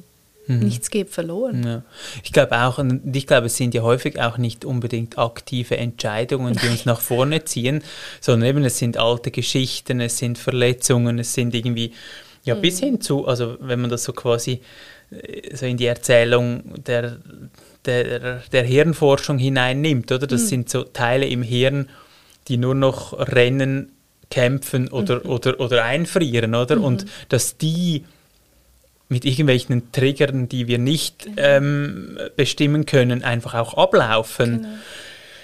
mhm. 0.47 0.59
nichts 0.59 0.89
geht 0.89 1.09
verloren. 1.09 1.63
Ja. 1.63 1.83
Ich 2.23 2.33
glaube 2.33 2.57
auch, 2.59 2.77
und 2.77 3.15
ich 3.15 3.27
glaube, 3.27 3.47
es 3.47 3.57
sind 3.57 3.73
ja 3.73 3.81
häufig 3.81 4.19
auch 4.19 4.37
nicht 4.37 4.65
unbedingt 4.65 5.17
aktive 5.17 5.77
Entscheidungen, 5.77 6.55
die 6.61 6.67
uns 6.67 6.85
nach 6.85 6.99
vorne 6.99 7.43
ziehen, 7.45 7.83
sondern 8.21 8.49
eben 8.49 8.63
es 8.63 8.77
sind 8.77 8.97
alte 8.97 9.31
Geschichten, 9.31 10.01
es 10.01 10.17
sind 10.17 10.37
Verletzungen, 10.37 11.19
es 11.19 11.33
sind 11.33 11.53
irgendwie, 11.53 11.93
ja, 12.43 12.55
mhm. 12.55 12.61
bis 12.61 12.79
hin 12.79 13.01
zu, 13.01 13.27
also 13.27 13.57
wenn 13.59 13.81
man 13.81 13.89
das 13.89 14.03
so 14.03 14.13
quasi 14.13 14.61
äh, 15.11 15.55
so 15.55 15.65
in 15.65 15.77
die 15.77 15.85
Erzählung 15.85 16.63
der, 16.85 17.17
der, 17.85 18.41
der 18.51 18.63
Hirnforschung 18.63 19.37
hineinnimmt, 19.37 20.11
oder? 20.11 20.27
Das 20.27 20.43
mhm. 20.43 20.47
sind 20.47 20.69
so 20.69 20.83
Teile 20.83 21.27
im 21.27 21.41
Hirn, 21.41 21.89
die 22.47 22.57
nur 22.57 22.75
noch 22.75 23.13
rennen, 23.17 23.91
kämpfen 24.29 24.89
oder, 24.89 25.21
mhm. 25.23 25.29
oder, 25.29 25.59
oder 25.59 25.85
einfrieren, 25.85 26.55
oder? 26.55 26.77
Mhm. 26.77 26.83
Und 26.83 27.05
dass 27.29 27.57
die 27.57 28.03
mit 29.09 29.25
irgendwelchen 29.25 29.91
Triggern, 29.91 30.49
die 30.49 30.67
wir 30.67 30.79
nicht 30.79 31.23
genau. 31.23 31.41
ähm, 31.41 32.19
bestimmen 32.35 32.85
können, 32.85 33.23
einfach 33.23 33.53
auch 33.53 33.75
ablaufen. 33.75 34.61
Genau. 34.63 34.69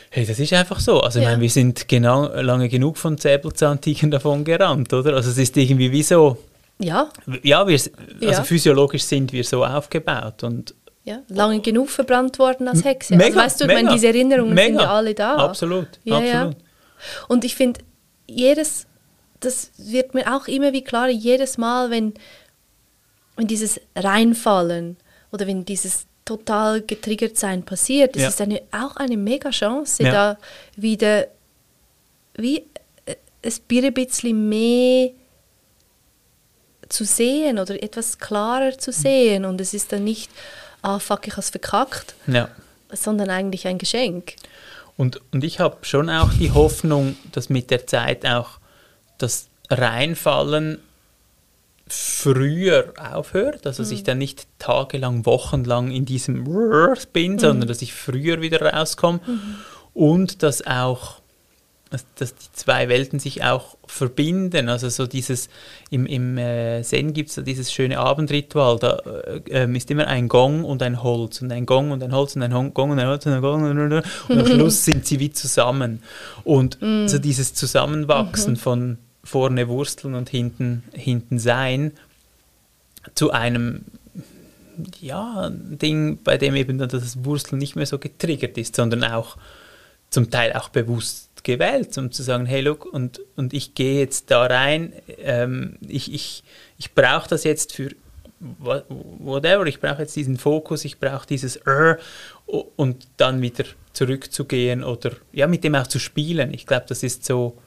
Hey, 0.10 0.26
das 0.26 0.40
ist 0.40 0.54
einfach 0.54 0.80
so. 0.80 1.00
Also, 1.00 1.20
ja. 1.20 1.26
ich 1.26 1.32
meine, 1.32 1.42
wir 1.42 1.50
sind 1.50 1.88
genau, 1.88 2.28
lange 2.28 2.70
genug 2.70 2.98
von 2.98 3.18
Säbelzahntigern 3.18 4.12
davon 4.12 4.44
gerannt, 4.44 4.94
oder? 4.94 5.16
Also, 5.16 5.32
es 5.32 5.38
ist 5.38 5.58
irgendwie 5.58 5.92
wie 5.92 6.04
so. 6.04 6.38
Ja. 6.80 7.10
Ja, 7.42 7.68
wir, 7.68 7.74
also 7.74 7.92
ja. 8.20 8.44
physiologisch 8.44 9.04
sind 9.04 9.32
wir 9.32 9.44
so 9.44 9.66
aufgebaut 9.66 10.44
und. 10.44 10.76
Ja, 11.06 11.20
lange 11.28 11.60
genug 11.60 11.90
verbrannt 11.90 12.40
worden 12.40 12.68
als 12.70 12.86
Hexe. 12.86 13.16
Also, 13.16 13.26
mega, 13.26 13.42
also, 13.42 13.46
weißt 13.46 13.62
du, 13.62 13.66
mega, 13.66 13.82
meine, 13.82 13.96
diese 13.96 14.08
Erinnerungen 14.08 14.54
mega, 14.54 14.68
sind 14.68 14.80
ja 14.80 14.94
alle 14.94 15.14
da. 15.14 15.36
Absolut, 15.36 15.88
ja, 16.06 16.18
absolut. 16.18 16.58
Und 17.28 17.44
ich 17.44 17.56
finde, 17.56 17.82
jedes, 18.28 18.88
das 19.40 19.72
wird 19.78 20.14
mir 20.14 20.34
auch 20.34 20.48
immer 20.48 20.72
wie 20.74 20.84
klar, 20.84 21.10
jedes 21.10 21.58
Mal, 21.58 21.90
wenn, 21.90 22.14
wenn 23.36 23.48
dieses 23.48 23.80
Reinfallen 23.96 24.98
oder 25.32 25.48
wenn 25.48 25.66
dieses 25.66 26.06
total 26.26 26.82
getriggert 26.82 27.38
sein 27.38 27.64
passiert, 27.64 28.16
das 28.16 28.22
ja. 28.22 28.30
ist 28.30 28.42
eine, 28.42 28.62
auch 28.72 28.96
eine 28.96 29.18
mega 29.18 29.50
Chance, 29.50 30.04
ja. 30.04 30.12
da 30.12 30.38
wieder 30.76 31.28
wie 32.36 32.64
äh, 33.06 33.16
ein 33.44 33.94
bisschen 33.94 34.50
mehr 34.50 35.12
zu 36.90 37.06
sehen 37.06 37.60
oder 37.60 37.82
etwas 37.82 38.20
klarer 38.20 38.78
zu 38.78 38.92
sehen 38.92 39.46
und 39.46 39.60
es 39.60 39.74
ist 39.74 39.92
dann 39.92 40.04
nicht, 40.04 40.32
ah 40.82 41.00
fuck, 41.00 41.28
ich 41.28 41.34
habe 41.34 41.42
es 41.42 41.50
verkackt, 41.50 42.14
ja. 42.28 42.50
sondern 42.92 43.30
eigentlich 43.30 43.68
ein 43.68 43.78
Geschenk. 43.78 44.36
Und, 44.96 45.22
und 45.32 45.44
ich 45.44 45.60
habe 45.60 45.78
schon 45.82 46.10
auch 46.10 46.32
die 46.34 46.52
Hoffnung, 46.52 47.18
dass 47.32 47.50
mit 47.50 47.72
der 47.72 47.88
Zeit 47.88 48.26
auch 48.26 48.60
das 49.18 49.48
Reinfallen 49.70 50.80
früher 51.94 52.94
aufhört, 52.98 53.68
also 53.68 53.82
mhm. 53.82 53.86
dass 53.86 53.92
ich 53.92 54.04
dann 54.04 54.18
nicht 54.18 54.48
tagelang, 54.60 55.26
wochenlang 55.26 55.92
in 55.92 56.06
diesem 56.06 56.44
bin, 57.14 57.34
mhm. 57.34 57.40
sondern 57.40 57.68
dass 57.68 57.82
ich 57.82 57.94
früher 57.94 58.42
wieder 58.42 58.62
rauskomme 58.62 59.20
mhm. 59.26 59.56
und 59.94 60.44
dass 60.44 60.66
auch 60.66 61.22
dass, 62.16 62.34
die 62.34 62.52
zwei 62.54 62.90
Welten 62.90 63.20
sich 63.20 63.44
auch 63.44 63.78
verbinden. 63.86 64.68
Also 64.68 64.90
so 64.90 65.06
dieses, 65.06 65.50
im, 65.92 66.08
im 66.08 66.38
äh, 66.40 66.82
Zen 66.82 67.14
gibt 67.14 67.30
es 67.30 67.36
so 67.36 67.44
dieses 67.44 67.72
schöne 67.72 68.00
Abendritual, 68.00 68.80
da 68.80 68.98
äh, 68.98 69.42
ähm, 69.50 69.76
ist 69.76 69.92
immer 69.92 70.08
ein 70.08 70.28
Gong 70.28 70.64
und 70.64 70.82
ein 70.82 71.04
Holz 71.04 71.42
und 71.42 71.52
ein 71.52 71.68
Gong 71.68 71.92
und 71.92 72.02
ein 72.02 72.12
Holz 72.12 72.36
und 72.36 72.42
ein 72.42 72.52
Gong 72.74 72.90
und 72.92 73.00
ein 73.00 73.08
Holz 73.08 73.26
und 73.28 73.34
ein 73.34 73.42
Gong 73.42 73.64
und, 73.64 73.78
und, 73.78 74.04
und 74.30 74.40
am 74.40 74.46
Schluss 74.48 74.84
sind 74.86 75.06
sie 75.06 75.20
wie 75.20 75.32
zusammen. 75.32 76.02
Und 76.44 76.82
mm. 76.82 77.08
so 77.08 77.20
dieses 77.20 77.54
Zusammenwachsen 77.54 78.54
mhm. 78.54 78.58
von 78.58 78.98
vorne 79.24 79.68
Wursteln 79.68 80.16
und 80.16 80.30
hinten, 80.30 80.84
hinten 80.94 81.40
Sein 81.40 81.92
zu 83.16 83.32
einem 83.32 83.86
ja, 85.00 85.50
Ding, 85.52 86.20
bei 86.24 86.38
dem 86.38 86.56
eben 86.56 86.78
dann 86.78 86.90
das 86.90 87.24
Wursteln 87.24 87.60
nicht 87.60 87.76
mehr 87.76 87.86
so 87.86 88.00
getriggert 88.00 88.58
ist, 88.58 88.76
sondern 88.76 89.04
auch 89.04 89.38
zum 90.10 90.30
Teil 90.30 90.54
auch 90.54 90.70
bewusst 90.70 91.44
gewählt, 91.44 91.98
um 91.98 92.12
zu 92.12 92.24
sagen, 92.24 92.46
hey, 92.46 92.62
look, 92.62 92.86
und, 92.86 93.22
und 93.36 93.54
ich 93.54 93.76
gehe 93.76 94.00
jetzt 94.00 94.32
da 94.32 94.46
rein, 94.46 94.94
ähm, 95.20 95.78
ich, 95.88 96.14
ich, 96.14 96.44
ich 96.78 96.94
brauche 96.94 97.30
das 97.30 97.44
jetzt 97.44 97.74
für 97.74 97.90
whatever, 98.60 99.66
ich 99.66 99.80
brauche 99.80 100.02
jetzt 100.02 100.16
diesen 100.16 100.38
Fokus, 100.38 100.86
ich 100.86 101.00
brauche 101.00 101.28
dieses 101.28 101.58
R 101.58 101.98
und 102.46 103.08
dann 103.18 103.42
wieder 103.42 103.66
zurückzugehen 103.94 104.84
oder 104.84 105.12
ja, 105.32 105.48
mit 105.48 105.64
dem 105.64 105.76
auch 105.76 105.88
zu 105.88 106.00
spielen. 106.00 106.54
Ich 106.54 106.66
glaube, 106.66 106.86
das 106.88 107.04
ist 107.04 107.26
so, 107.26 107.58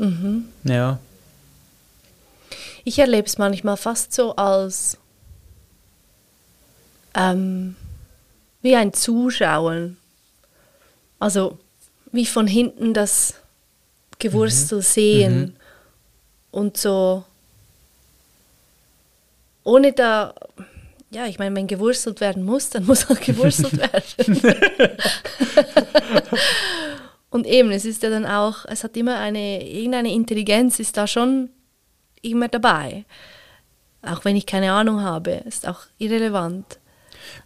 mhm. 0.00 0.48
ja. 0.64 0.98
Ich 2.84 2.98
erlebe 2.98 3.26
es 3.26 3.38
manchmal 3.38 3.76
fast 3.76 4.12
so 4.12 4.34
als 4.36 4.96
ähm, 7.14 7.76
wie 8.62 8.76
ein 8.76 8.92
Zuschauen. 8.92 9.96
Also 11.18 11.58
wie 12.12 12.26
von 12.26 12.46
hinten 12.46 12.94
das 12.94 13.34
Gewurstel 14.18 14.78
mhm. 14.78 14.82
sehen 14.82 15.40
mhm. 15.40 15.54
und 16.50 16.76
so 16.76 17.24
ohne 19.62 19.92
da, 19.92 20.34
ja, 21.10 21.26
ich 21.26 21.38
meine, 21.38 21.54
wenn 21.54 21.66
gewurstelt 21.66 22.20
werden 22.20 22.44
muss, 22.44 22.70
dann 22.70 22.86
muss 22.86 23.10
auch 23.10 23.20
gewurstelt 23.20 23.76
werden. 23.78 24.42
und 27.30 27.46
eben, 27.46 27.70
es 27.70 27.84
ist 27.84 28.02
ja 28.02 28.10
dann 28.10 28.26
auch, 28.26 28.64
es 28.66 28.84
hat 28.84 28.96
immer 28.96 29.18
eine, 29.18 29.66
irgendeine 29.66 30.12
Intelligenz 30.12 30.80
ist 30.80 30.96
da 30.96 31.06
schon 31.06 31.50
immer 32.22 32.48
dabei. 32.48 33.04
Auch 34.02 34.24
wenn 34.24 34.36
ich 34.36 34.46
keine 34.46 34.72
Ahnung 34.72 35.02
habe, 35.02 35.42
ist 35.46 35.66
auch 35.66 35.80
irrelevant. 35.98 36.80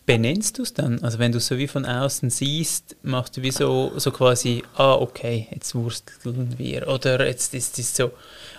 Benennst 0.06 0.58
du 0.58 0.62
es 0.62 0.72
dann? 0.72 1.02
Also 1.02 1.18
wenn 1.18 1.32
du 1.32 1.38
es 1.38 1.46
so 1.46 1.58
wie 1.58 1.66
von 1.66 1.84
außen 1.84 2.30
siehst, 2.30 2.96
machst 3.02 3.36
du 3.36 3.42
wie 3.42 3.50
so, 3.50 3.92
so 3.96 4.10
quasi, 4.10 4.62
ah, 4.76 4.94
okay, 4.94 5.48
jetzt 5.50 5.74
wursteln 5.74 6.54
wir. 6.58 6.88
Oder 6.88 7.26
jetzt 7.26 7.54
ist 7.54 7.78
es 7.78 7.94
so, 7.94 8.12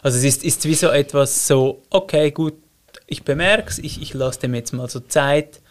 also 0.04 0.18
es 0.18 0.24
ist, 0.24 0.44
ist 0.44 0.66
wie 0.66 0.76
so 0.76 0.90
etwas 0.90 1.48
so, 1.48 1.82
okay, 1.90 2.32
gut, 2.32 2.56
ich 3.08 3.24
bemerke 3.24 3.70
es, 3.70 3.80
ich, 3.80 4.02
ich 4.02 4.14
lasse 4.14 4.42
dem 4.42 4.54
jetzt 4.56 4.74
mal 4.74 4.90
so 4.90 5.00
Zeit. 5.00 5.62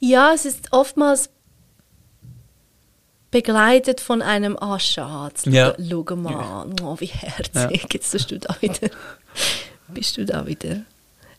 Ja, 0.00 0.32
es 0.34 0.44
ist 0.44 0.72
oftmals 0.72 1.30
begleitet 3.30 4.00
von 4.00 4.22
einem 4.22 4.56
«Ah, 4.58 4.78
Schatz, 4.78 5.44
ja. 5.44 5.74
schau 5.78 6.16
mal, 6.16 6.66
oh, 6.82 6.96
wie 6.98 7.06
herzig, 7.06 7.82
ja. 7.82 7.88
jetzt 7.92 8.12
bist 8.12 8.30
du 8.30 8.38
da 8.38 8.56
wieder, 8.60 8.90
bist 9.88 10.16
du 10.16 10.24
da 10.24 10.46
wieder 10.46 10.82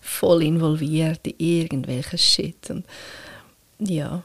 voll 0.02 0.43
involviert 0.43 1.25
in 1.25 1.36
irgendwelchen 1.38 2.19
Shit.» 2.19 2.69
und 2.69 2.86
ja, 3.80 4.23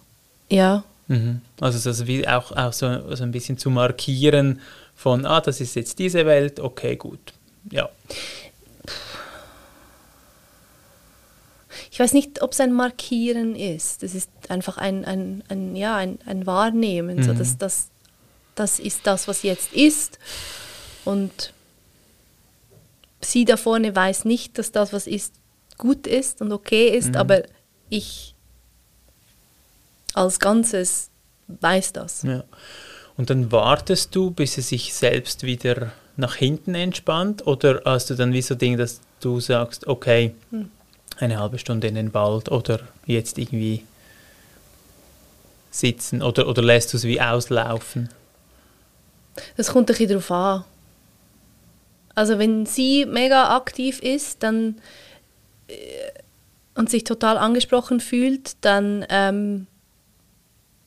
ja. 0.50 0.84
Mhm. 1.06 1.40
Also 1.60 1.88
das 1.88 2.06
wie 2.06 2.26
auch, 2.26 2.52
auch 2.52 2.72
so, 2.72 3.14
so 3.14 3.22
ein 3.22 3.32
bisschen 3.32 3.58
zu 3.58 3.70
markieren 3.70 4.60
von, 4.96 5.26
ah, 5.26 5.40
das 5.40 5.60
ist 5.60 5.76
jetzt 5.76 5.98
diese 5.98 6.26
Welt, 6.26 6.60
okay, 6.60 6.96
gut. 6.96 7.32
Ja. 7.70 7.88
Ich 11.94 12.00
weiß 12.00 12.12
nicht, 12.12 12.42
ob 12.42 12.50
es 12.50 12.58
ein 12.58 12.72
Markieren 12.72 13.54
ist. 13.54 14.02
Es 14.02 14.16
ist 14.16 14.28
einfach 14.48 14.78
ein, 14.78 15.04
ein, 15.04 15.44
ein, 15.48 15.76
ja, 15.76 15.94
ein, 15.94 16.18
ein 16.26 16.44
Wahrnehmen. 16.44 17.18
Mhm. 17.18 17.22
So, 17.22 17.34
dass 17.34 17.56
das, 17.56 17.86
das 18.56 18.80
ist 18.80 19.06
das, 19.06 19.28
was 19.28 19.44
jetzt 19.44 19.72
ist. 19.72 20.18
Und 21.04 21.52
sie 23.20 23.44
da 23.44 23.56
vorne 23.56 23.94
weiß 23.94 24.24
nicht, 24.24 24.58
dass 24.58 24.72
das, 24.72 24.92
was 24.92 25.06
ist, 25.06 25.34
gut 25.78 26.08
ist 26.08 26.42
und 26.42 26.50
okay 26.50 26.88
ist, 26.88 27.10
mhm. 27.10 27.16
aber 27.16 27.44
ich 27.90 28.34
als 30.14 30.40
Ganzes 30.40 31.10
weiß 31.46 31.92
das. 31.92 32.24
Ja. 32.24 32.42
Und 33.16 33.30
dann 33.30 33.52
wartest 33.52 34.16
du, 34.16 34.32
bis 34.32 34.58
es 34.58 34.70
sich 34.70 34.94
selbst 34.94 35.44
wieder 35.44 35.92
nach 36.16 36.34
hinten 36.34 36.74
entspannt 36.74 37.46
oder 37.46 37.82
hast 37.84 38.10
du 38.10 38.16
dann 38.16 38.32
wie 38.32 38.42
so 38.42 38.56
Ding, 38.56 38.78
dass 38.78 39.00
du 39.20 39.38
sagst, 39.38 39.86
okay, 39.86 40.34
hm. 40.50 40.72
Eine 41.18 41.38
halbe 41.38 41.58
Stunde 41.58 41.86
in 41.86 41.94
den 41.94 42.14
Wald 42.14 42.50
oder 42.50 42.80
jetzt 43.06 43.38
irgendwie 43.38 43.84
sitzen 45.70 46.22
oder, 46.22 46.48
oder 46.48 46.62
lässt 46.62 46.92
du 46.92 46.96
es 46.96 47.04
wie 47.04 47.20
auslaufen? 47.20 48.08
Das 49.56 49.68
kommt 49.68 49.90
ein 49.90 49.96
bisschen 49.96 50.08
darauf 50.08 50.30
an. 50.30 50.64
Also 52.14 52.38
wenn 52.38 52.64
sie 52.66 53.06
mega 53.06 53.56
aktiv 53.56 53.98
ist 54.00 54.42
dann, 54.42 54.76
äh, 55.66 55.74
und 56.76 56.90
sich 56.90 57.04
total 57.04 57.38
angesprochen 57.38 58.00
fühlt, 58.00 58.56
dann, 58.60 59.04
ähm, 59.08 59.66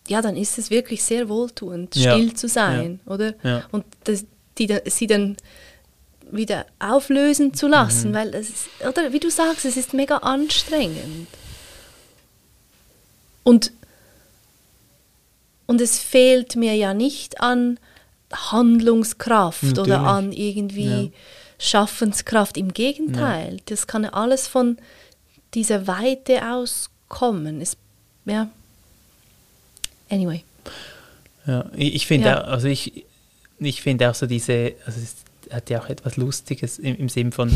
ja, 0.08 0.22
dann 0.22 0.36
ist 0.36 0.58
es 0.58 0.70
wirklich 0.70 1.04
sehr 1.04 1.30
wohltuend, 1.30 1.96
ja. 1.96 2.14
still 2.14 2.34
zu 2.34 2.48
sein, 2.48 3.00
ja. 3.06 3.14
oder? 3.14 3.34
Ja. 3.44 3.64
Und 3.72 3.86
das, 4.04 4.26
die, 4.58 4.74
sie 4.86 5.08
dann 5.08 5.38
wieder 6.32 6.66
auflösen 6.80 7.54
zu 7.54 7.68
lassen, 7.68 8.12
mhm. 8.12 8.16
weil 8.16 8.36
es 8.36 8.50
ist, 8.50 8.68
oder 8.88 9.14
wie 9.14 9.20
du 9.20 9.30
sagst, 9.30 9.66
es 9.66 9.78
ist 9.78 9.94
mega 9.94 10.18
anstrengend. 10.18 11.28
Und, 13.44 13.72
und 15.66 15.80
es 15.80 16.00
fehlt 16.00 16.56
mir 16.56 16.76
ja 16.76 16.94
nicht 16.94 17.40
an 17.40 17.80
Handlungskraft 18.34 19.64
Natürlich. 19.64 19.88
oder 19.88 20.00
an 20.02 20.32
irgendwie 20.34 21.06
ja. 21.06 21.10
Schaffenskraft. 21.60 22.58
Im 22.58 22.74
Gegenteil, 22.74 23.54
ja. 23.54 23.62
das 23.66 23.88
kann 23.88 24.04
ja 24.04 24.10
alles 24.12 24.48
von 24.48 24.78
dieser 25.54 25.88
Weite 25.88 26.52
aus 26.52 26.90
kommen. 27.08 27.62
Es, 27.62 27.78
ja. 28.26 28.50
Anyway. 30.10 30.44
Ja, 31.46 31.66
ich, 31.76 31.96
ich 31.96 32.08
finde 32.08 32.28
ja. 32.28 32.42
also 32.42 32.68
ich, 32.68 33.06
ich 33.60 33.82
finde 33.82 34.10
auch 34.10 34.16
so 34.16 34.26
diese, 34.26 34.74
also 34.86 35.00
hat 35.52 35.70
ja 35.70 35.82
auch 35.82 35.90
etwas 35.90 36.18
Lustiges 36.18 36.80
im, 36.80 36.96
im 36.96 37.10
Sinn 37.10 37.32
von 37.32 37.52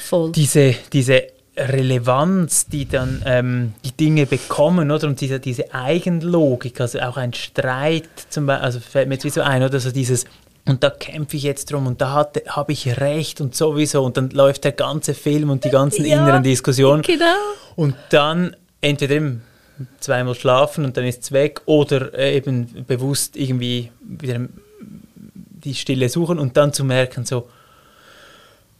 Voll. 0.00 0.32
Diese, 0.32 0.74
diese 0.92 1.24
Relevanz, 1.56 2.66
die 2.66 2.86
dann 2.86 3.22
ähm, 3.24 3.72
die 3.84 3.92
Dinge 3.92 4.26
bekommen, 4.26 4.90
oder? 4.90 5.08
Und 5.08 5.20
diese, 5.20 5.40
diese 5.40 5.74
Eigenlogik, 5.74 6.80
also 6.80 7.00
auch 7.00 7.16
ein 7.16 7.32
Streit, 7.32 8.08
zum 8.28 8.46
Beispiel, 8.46 8.64
also 8.64 8.80
fällt 8.80 9.08
mir 9.08 9.14
jetzt 9.14 9.24
wie 9.24 9.30
so 9.30 9.40
ein, 9.40 9.62
oder? 9.62 9.80
So 9.80 9.90
dieses, 9.90 10.26
und 10.66 10.82
da 10.82 10.90
kämpfe 10.90 11.36
ich 11.36 11.44
jetzt 11.44 11.72
drum 11.72 11.86
und 11.86 12.00
da 12.00 12.28
habe 12.48 12.72
ich 12.72 13.00
recht 13.00 13.40
und 13.40 13.54
sowieso 13.54 14.04
und 14.04 14.16
dann 14.16 14.30
läuft 14.30 14.64
der 14.64 14.72
ganze 14.72 15.14
Film 15.14 15.50
und 15.50 15.64
die 15.64 15.70
ganzen 15.70 16.04
ja, 16.06 16.18
inneren 16.18 16.42
Diskussionen. 16.42 17.02
Genau. 17.02 17.24
Und 17.74 17.94
dann 18.10 18.54
entweder 18.80 19.36
zweimal 20.00 20.34
schlafen 20.34 20.84
und 20.84 20.96
dann 20.96 21.04
ist 21.04 21.22
es 21.22 21.32
weg 21.32 21.62
oder 21.66 22.14
äh, 22.14 22.36
eben 22.36 22.84
bewusst 22.86 23.36
irgendwie 23.36 23.90
wieder 24.00 24.40
die 25.66 25.74
Stille 25.74 26.08
suchen 26.08 26.38
und 26.38 26.56
dann 26.56 26.72
zu 26.72 26.84
merken 26.84 27.24
so, 27.24 27.48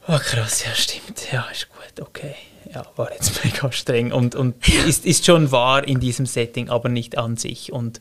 oh 0.08 0.18
krass, 0.18 0.64
ja 0.64 0.74
stimmt, 0.74 1.32
ja 1.32 1.46
ist 1.52 1.68
gut, 1.68 2.06
okay 2.06 2.34
ja, 2.72 2.84
war 2.96 3.12
jetzt 3.12 3.44
mega 3.44 3.70
streng 3.72 4.12
und, 4.12 4.34
und 4.34 4.56
ist, 4.86 5.06
ist 5.06 5.24
schon 5.24 5.50
wahr 5.52 5.86
in 5.86 6.00
diesem 6.00 6.26
Setting, 6.26 6.68
aber 6.68 6.88
nicht 6.88 7.18
an 7.18 7.36
sich. 7.36 7.72
Und, 7.72 8.00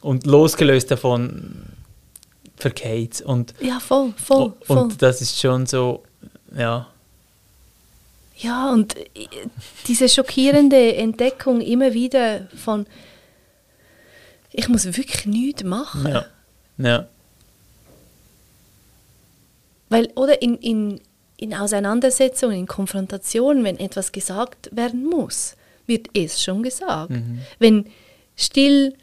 und 0.00 0.26
losgelöst 0.26 0.90
davon 0.90 1.66
verkehrt. 2.56 3.20
Und, 3.20 3.54
ja, 3.60 3.80
voll, 3.80 4.12
voll, 4.16 4.54
voll. 4.62 4.78
Und 4.78 5.02
das 5.02 5.20
ist 5.20 5.40
schon 5.40 5.66
so, 5.66 6.02
ja. 6.56 6.86
Ja, 8.36 8.70
und 8.70 8.94
diese 9.88 10.08
schockierende 10.08 10.94
Entdeckung 10.94 11.60
immer 11.60 11.92
wieder 11.92 12.46
von, 12.56 12.86
ich 14.52 14.68
muss 14.68 14.84
wirklich 14.84 15.26
nichts 15.26 15.64
machen. 15.64 16.06
Ja. 16.06 16.24
ja. 16.78 17.06
Weil, 19.88 20.10
oder 20.14 20.42
in, 20.42 20.56
in, 20.58 21.00
in 21.36 21.54
Auseinandersetzungen, 21.54 22.58
in 22.58 22.66
Konfrontationen, 22.66 23.64
wenn 23.64 23.78
etwas 23.78 24.12
gesagt 24.12 24.68
werden 24.72 25.04
muss, 25.04 25.56
wird 25.86 26.08
es 26.14 26.42
schon 26.42 26.62
gesagt. 26.62 27.10
Mhm. 27.10 27.40
Wenn 27.58 27.86
still 28.36 28.94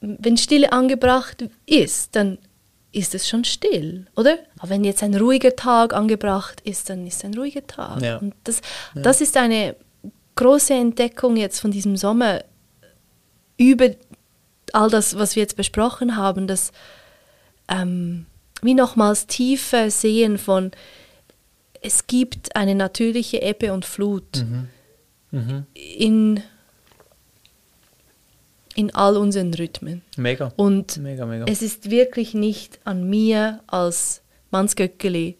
wenn 0.00 0.36
Stille 0.36 0.72
angebracht 0.72 1.44
ist, 1.66 2.16
dann 2.16 2.38
ist 2.92 3.14
es 3.14 3.28
schon 3.28 3.44
still, 3.44 4.06
oder? 4.16 4.38
Aber 4.58 4.70
wenn 4.70 4.82
jetzt 4.82 5.02
ein 5.02 5.14
ruhiger 5.14 5.54
Tag 5.54 5.94
angebracht 5.94 6.60
ist, 6.62 6.90
dann 6.90 7.06
ist 7.06 7.18
es 7.18 7.24
ein 7.24 7.34
ruhiger 7.34 7.66
Tag. 7.66 8.02
Ja. 8.02 8.16
Und 8.16 8.34
das, 8.44 8.60
ja. 8.94 9.02
das 9.02 9.20
ist 9.20 9.36
eine 9.36 9.76
große 10.34 10.74
Entdeckung 10.74 11.36
jetzt 11.36 11.60
von 11.60 11.70
diesem 11.70 11.96
Sommer 11.96 12.42
über 13.56 13.90
all 14.72 14.90
das, 14.90 15.16
was 15.16 15.36
wir 15.36 15.42
jetzt 15.42 15.56
besprochen 15.56 16.16
haben, 16.16 16.46
dass 16.46 16.72
ähm, 17.68 18.26
wie 18.62 18.74
nochmals 18.74 19.26
tiefer 19.26 19.90
sehen 19.90 20.38
von, 20.38 20.72
es 21.82 22.06
gibt 22.06 22.56
eine 22.56 22.74
natürliche 22.74 23.42
Ebbe 23.42 23.72
und 23.72 23.84
Flut 23.84 24.44
mhm. 24.44 24.68
Mhm. 25.30 25.66
In, 25.74 26.42
in 28.74 28.94
all 28.94 29.16
unseren 29.16 29.54
Rhythmen. 29.54 30.02
Mega. 30.16 30.52
Und 30.56 30.96
mega, 30.98 31.24
mega. 31.26 31.44
es 31.46 31.62
ist 31.62 31.90
wirklich 31.90 32.34
nicht 32.34 32.80
an 32.84 33.08
mir 33.08 33.60
als 33.66 34.22
Mannsgöckeli 34.50 35.36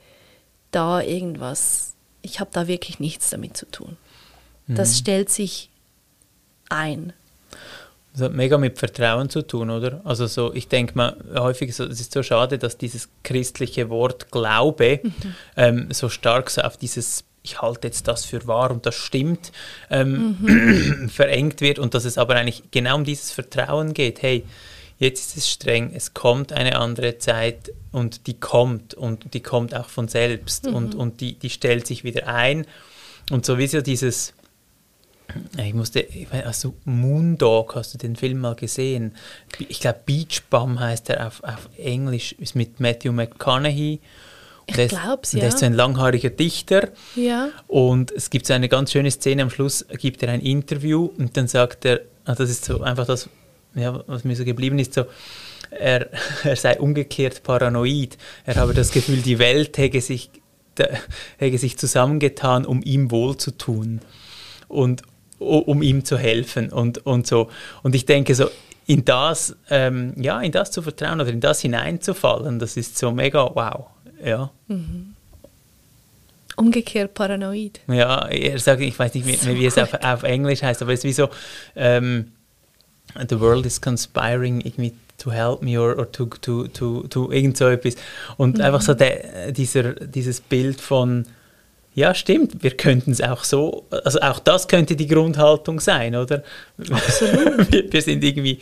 da 0.71 1.01
irgendwas, 1.01 1.95
ich 2.23 2.41
habe 2.41 2.51
da 2.53 2.69
wirklich 2.69 3.01
nichts 3.01 3.31
damit 3.31 3.57
zu 3.57 3.67
tun. 3.67 3.97
Mhm. 4.67 4.77
Das 4.77 4.99
stellt 4.99 5.31
sich 5.31 5.71
ein. 6.69 7.13
Das 8.21 8.29
hat 8.29 8.37
mega 8.37 8.59
mit 8.59 8.79
Vertrauen 8.79 9.31
zu 9.31 9.41
tun, 9.41 9.71
oder? 9.71 10.03
Also 10.05 10.27
so, 10.27 10.53
ich 10.53 10.69
denke 10.69 10.93
mal 10.95 11.17
häufig, 11.35 11.75
so, 11.75 11.85
es 11.85 12.01
ist 12.01 12.13
so 12.13 12.23
schade, 12.23 12.59
dass 12.59 12.77
dieses 12.77 13.09
christliche 13.23 13.89
Wort 13.89 14.31
Glaube 14.31 15.01
mhm. 15.03 15.13
ähm, 15.57 15.89
so 15.91 16.11
stark 16.11 16.51
so 16.51 16.61
auf 16.61 16.77
dieses 16.77 17.25
ich 17.43 17.63
halte 17.63 17.89
jetzt 17.89 18.07
das 18.07 18.27
für 18.27 18.47
wahr 18.47 18.71
und 18.71 18.85
das 18.85 18.95
stimmt, 18.95 19.51
ähm, 19.89 20.37
mhm. 20.39 21.09
verengt 21.09 21.63
wird 21.63 21.79
und 21.79 21.95
dass 21.95 22.05
es 22.05 22.19
aber 22.19 22.35
eigentlich 22.37 22.65
genau 22.71 22.97
um 22.97 23.05
dieses 23.05 23.31
Vertrauen 23.31 23.95
geht. 23.95 24.21
Hey, 24.21 24.45
jetzt 24.99 25.31
ist 25.31 25.45
es 25.45 25.51
streng, 25.51 25.91
es 25.95 26.13
kommt 26.13 26.53
eine 26.53 26.77
andere 26.77 27.17
Zeit 27.17 27.73
und 27.93 28.27
die 28.27 28.39
kommt 28.39 28.93
und 28.93 29.33
die 29.33 29.41
kommt 29.41 29.75
auch 29.75 29.89
von 29.89 30.09
selbst 30.09 30.67
mhm. 30.67 30.75
und, 30.75 30.95
und 30.95 31.23
die, 31.23 31.39
die 31.39 31.49
stellt 31.49 31.87
sich 31.87 32.05
wieder 32.05 32.27
ein. 32.27 32.67
Und 33.31 33.47
sowieso 33.47 33.81
dieses, 33.81 34.35
ich 35.57 35.75
musste, 35.75 36.07
also 36.45 36.75
Moondog, 36.85 37.75
hast 37.75 37.95
du 37.95 37.99
den 37.99 38.17
Film 38.17 38.41
mal 38.41 38.55
gesehen? 38.55 39.15
Ich 39.69 39.81
glaube 39.81 40.01
Beach 40.07 40.43
Bum 40.51 40.81
heißt 40.81 41.11
er 41.11 41.27
auf, 41.27 41.43
auf 41.43 41.69
Englisch, 41.77 42.33
ist 42.33 42.55
mit 42.55 42.81
Matthew 42.81 43.13
McConaughey. 43.13 44.01
Ich 44.67 44.89
glaube 44.89 45.21
es, 45.23 45.33
ja. 45.33 45.41
Der 45.41 45.49
ist 45.49 45.59
so 45.59 45.67
ein 45.67 45.75
langhaariger 45.75 46.31
Dichter. 46.31 46.91
Ja. 47.17 47.49
Und 47.67 48.13
es 48.13 48.31
gibt 48.31 48.47
so 48.47 48.53
eine 48.53 48.69
ganz 48.69 48.93
schöne 48.93 49.11
Szene, 49.11 49.43
am 49.43 49.51
Schluss 49.51 49.85
gibt 49.99 50.23
er 50.23 50.31
ein 50.31 50.41
Interview 50.41 51.11
und 51.19 51.37
dann 51.37 51.49
sagt 51.49 51.85
er, 51.85 52.01
ah, 52.25 52.35
das 52.35 52.51
ist 52.51 52.65
so 52.65 52.81
einfach 52.83 53.07
das, 53.07 53.29
ja, 53.75 54.03
was 54.07 54.25
mir 54.25 54.37
so 54.37 54.45
geblieben 54.45 54.79
ist, 54.79 54.95
so, 54.95 55.05
er, 55.71 56.11
er 56.45 56.57
sei 56.57 56.79
umgekehrt 56.79 57.43
paranoid. 57.43 58.17
Er 58.45 58.57
habe 58.57 58.75
das 58.75 58.93
Gefühl, 58.93 59.23
die 59.23 59.39
Welt 59.39 59.77
hätte 59.79 60.01
sich, 60.01 60.31
hätte 61.39 61.59
sich 61.59 61.79
zusammengetan, 61.79 62.65
um 62.65 62.83
ihm 62.83 63.11
wohlzutun. 63.11 64.01
Und, 64.69 65.03
um 65.41 65.83
ihm 65.83 66.05
zu 66.05 66.19
helfen 66.19 66.71
und, 66.71 67.05
und 67.07 67.27
so. 67.27 67.51
Und 67.83 67.95
ich 67.95 68.07
denke 68.07 68.35
so, 68.35 68.49
in 68.87 69.05
das, 69.05 69.57
ähm, 69.71 70.15
ja, 70.17 70.41
in 70.41 70.53
das 70.53 70.71
zu 70.71 70.83
vertrauen 70.83 71.21
oder 71.21 71.31
in 71.31 71.41
das 71.41 71.61
hineinzufallen, 71.61 72.59
das 72.59 72.77
ist 72.77 72.99
so 72.99 73.11
mega 73.11 73.51
wow. 73.55 73.87
Ja. 74.25 74.51
Mhm. 74.69 75.15
Umgekehrt 76.57 77.15
paranoid. 77.15 77.81
Ja, 77.89 78.27
er 78.27 78.59
sagt, 78.59 78.83
ich 78.83 78.99
weiß 78.99 79.15
nicht 79.15 79.27
mehr, 79.27 79.37
so 79.37 79.55
wie 79.55 79.65
es 79.65 79.79
auf, 79.79 79.95
auf, 79.95 80.23
Englisch 80.25 80.63
heißt, 80.63 80.83
aber 80.83 80.93
es 80.93 81.01
ist 81.01 81.05
wie 81.05 81.13
so, 81.13 81.29
ähm, 81.75 82.33
the 83.29 83.41
world 83.41 83.65
is 83.65 83.81
conspiring 83.81 84.61
irgendwie 84.61 84.93
to 85.17 85.31
help 85.31 85.63
me 85.63 85.81
or, 85.81 85.97
or 85.97 86.11
to, 86.11 86.27
to, 86.27 86.67
to, 86.69 87.07
to 87.09 87.31
irgend 87.31 87.57
so 87.57 87.69
etwas. 87.69 87.95
Und 88.37 88.59
mhm. 88.59 88.65
einfach 88.65 88.83
so 88.83 88.93
der, 88.93 89.53
dieser, 89.53 89.95
dieses 89.95 90.41
Bild 90.41 90.81
von, 90.81 91.27
ja, 91.95 92.15
stimmt, 92.15 92.63
wir 92.63 92.77
könnten 92.77 93.11
es 93.11 93.21
auch 93.21 93.45
so, 93.45 93.85
also 93.91 94.21
auch 94.21 94.39
das 94.39 94.69
könnte 94.69 94.95
die 94.97 95.07
Grundhaltung 95.07 95.81
sein, 95.81 96.15
oder? 96.15 96.43
Absolut. 96.91 97.73
wir, 97.73 97.93
wir, 97.93 98.03
sind 98.03 98.23
irgendwie 98.23 98.61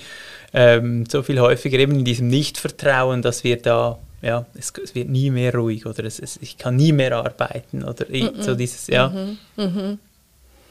ähm, 0.54 1.04
so 1.06 1.22
viel 1.22 1.38
häufiger 1.38 1.78
eben 1.78 1.98
in 1.98 2.04
diesem 2.04 2.28
Nichtvertrauen, 2.28 3.20
dass 3.20 3.44
wir 3.44 3.60
da, 3.60 3.98
ja, 4.22 4.46
es, 4.54 4.72
es 4.82 4.94
wird 4.94 5.10
nie 5.10 5.30
mehr 5.30 5.54
ruhig 5.54 5.84
oder 5.84 6.04
es, 6.04 6.18
es, 6.18 6.38
ich 6.40 6.56
kann 6.56 6.76
nie 6.76 6.92
mehr 6.92 7.16
arbeiten 7.16 7.84
oder 7.84 8.06
mm 8.06 8.12
-mm. 8.12 8.42
so 8.42 8.54
dieses, 8.54 8.86
ja. 8.86 9.08
Mhm. 9.08 9.38
Mhm. 9.56 9.98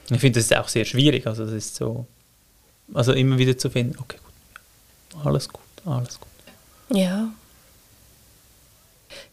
Ich 0.10 0.20
finde, 0.20 0.40
das 0.40 0.46
ist 0.46 0.56
auch 0.56 0.68
sehr 0.68 0.86
schwierig. 0.86 1.28
Also, 1.28 1.44
das 1.46 1.54
ist 1.54 1.76
so, 1.76 2.08
also 2.94 3.14
immer 3.14 3.38
wieder 3.38 3.58
zu 3.58 3.70
finden, 3.70 3.98
okay, 4.00 4.18
gut, 4.24 5.26
alles 5.26 5.50
gut, 5.50 5.62
alles 5.86 6.20
gut. 6.20 6.98
Ja. 6.98 7.30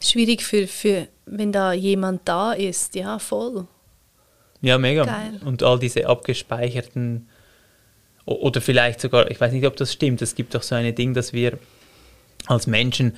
Schwierig 0.01 0.43
für, 0.43 0.67
für, 0.67 1.09
wenn 1.27 1.53
da 1.53 1.73
jemand 1.73 2.23
da 2.25 2.53
ist, 2.53 2.95
ja, 2.95 3.19
voll. 3.19 3.67
Ja, 4.61 4.79
mega. 4.79 5.05
Geil. 5.05 5.41
Und 5.45 5.63
all 5.63 5.79
diese 5.79 6.07
abgespeicherten, 6.07 7.29
oder 8.25 8.61
vielleicht 8.61 9.01
sogar, 9.01 9.31
ich 9.31 9.41
weiß 9.41 9.53
nicht, 9.53 9.67
ob 9.67 9.77
das 9.77 9.93
stimmt, 9.93 10.23
es 10.23 10.35
gibt 10.35 10.55
doch 10.55 10.63
so 10.63 10.75
ein 10.75 10.95
Ding, 10.95 11.13
dass 11.13 11.33
wir 11.33 11.59
als 12.47 12.67
Menschen 12.67 13.15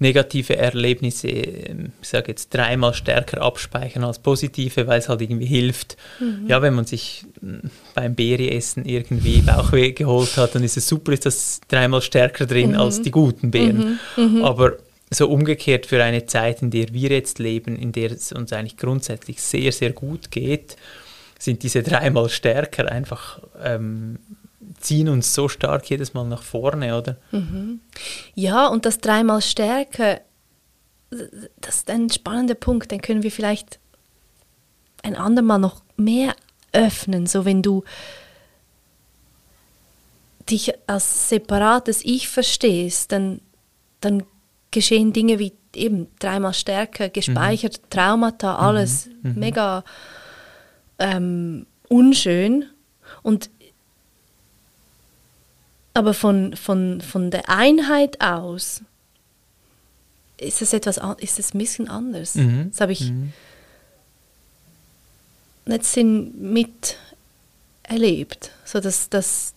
negative 0.00 0.56
Erlebnisse, 0.56 1.28
ähm, 1.28 1.92
ich 2.00 2.08
sage 2.08 2.28
jetzt 2.28 2.54
dreimal 2.54 2.94
stärker 2.94 3.42
abspeichern 3.42 4.04
als 4.04 4.18
positive, 4.18 4.86
weil 4.86 5.00
es 5.00 5.08
halt 5.08 5.20
irgendwie 5.20 5.46
hilft. 5.46 5.96
Mhm. 6.20 6.46
Ja, 6.46 6.62
wenn 6.62 6.74
man 6.74 6.84
sich 6.84 7.24
hm, 7.40 7.62
beim 7.94 8.14
Beereessen 8.14 8.84
irgendwie 8.84 9.40
Bauchweh 9.40 9.92
geholt 9.92 10.36
hat, 10.36 10.54
dann 10.54 10.62
ist 10.62 10.76
es 10.76 10.86
super, 10.86 11.12
ist 11.12 11.26
das 11.26 11.60
dreimal 11.68 12.02
stärker 12.02 12.46
drin 12.46 12.70
mhm. 12.70 12.78
als 12.78 13.02
die 13.02 13.10
guten 13.10 13.50
Beeren. 13.50 13.98
Mhm. 14.16 14.36
mhm. 14.36 14.44
Aber 14.44 14.76
so 15.10 15.28
umgekehrt 15.28 15.86
für 15.86 16.02
eine 16.02 16.26
Zeit, 16.26 16.62
in 16.62 16.70
der 16.70 16.92
wir 16.92 17.10
jetzt 17.10 17.38
leben, 17.38 17.76
in 17.76 17.92
der 17.92 18.12
es 18.12 18.32
uns 18.32 18.52
eigentlich 18.52 18.76
grundsätzlich 18.76 19.42
sehr, 19.42 19.72
sehr 19.72 19.92
gut 19.92 20.30
geht, 20.30 20.76
sind 21.38 21.62
diese 21.62 21.82
dreimal 21.82 22.28
stärker 22.28 22.90
einfach 22.90 23.40
ähm, 23.62 24.18
ziehen 24.80 25.08
uns 25.08 25.34
so 25.34 25.48
stark 25.48 25.88
jedes 25.88 26.14
Mal 26.14 26.26
nach 26.26 26.42
vorne, 26.42 26.96
oder? 26.96 27.16
Mhm. 27.30 27.80
Ja, 28.34 28.68
und 28.68 28.86
das 28.86 28.98
dreimal 28.98 29.42
Stärke, 29.42 30.20
das 31.10 31.76
ist 31.76 31.90
ein 31.90 32.10
spannender 32.10 32.54
Punkt, 32.54 32.90
den 32.90 33.00
können 33.00 33.22
wir 33.22 33.32
vielleicht 33.32 33.78
ein 35.02 35.16
andermal 35.16 35.58
noch 35.58 35.82
mehr 35.96 36.34
öffnen, 36.72 37.26
so 37.26 37.44
wenn 37.44 37.62
du 37.62 37.84
dich 40.50 40.72
als 40.86 41.28
separates 41.28 42.04
Ich 42.04 42.28
verstehst, 42.28 43.12
dann, 43.12 43.40
dann 44.00 44.24
geschehen 44.70 45.12
Dinge 45.12 45.38
wie 45.38 45.52
eben 45.74 46.08
dreimal 46.18 46.54
Stärke, 46.54 47.10
gespeichert, 47.10 47.80
mhm. 47.82 47.90
Traumata, 47.90 48.56
alles 48.56 49.06
mhm. 49.06 49.30
mhm. 49.30 49.38
mega 49.38 49.84
ähm, 50.98 51.66
unschön. 51.88 52.64
Und 53.22 53.50
aber 55.94 56.14
von, 56.14 56.54
von, 56.56 57.00
von 57.00 57.30
der 57.30 57.48
Einheit 57.48 58.20
aus 58.20 58.82
ist 60.40 60.62
es 60.62 60.72
etwas 60.72 61.00
ist 61.18 61.38
es 61.40 61.54
ein 61.54 61.58
bisschen 61.58 61.88
anders. 61.88 62.36
Mhm. 62.36 62.70
Das 62.70 62.80
habe 62.80 62.92
ich 62.92 63.10
mhm. 63.10 63.32
letztens 65.64 66.32
miterlebt. 67.88 68.52
So 68.64 68.78
dass 68.80 69.08
das 69.08 69.54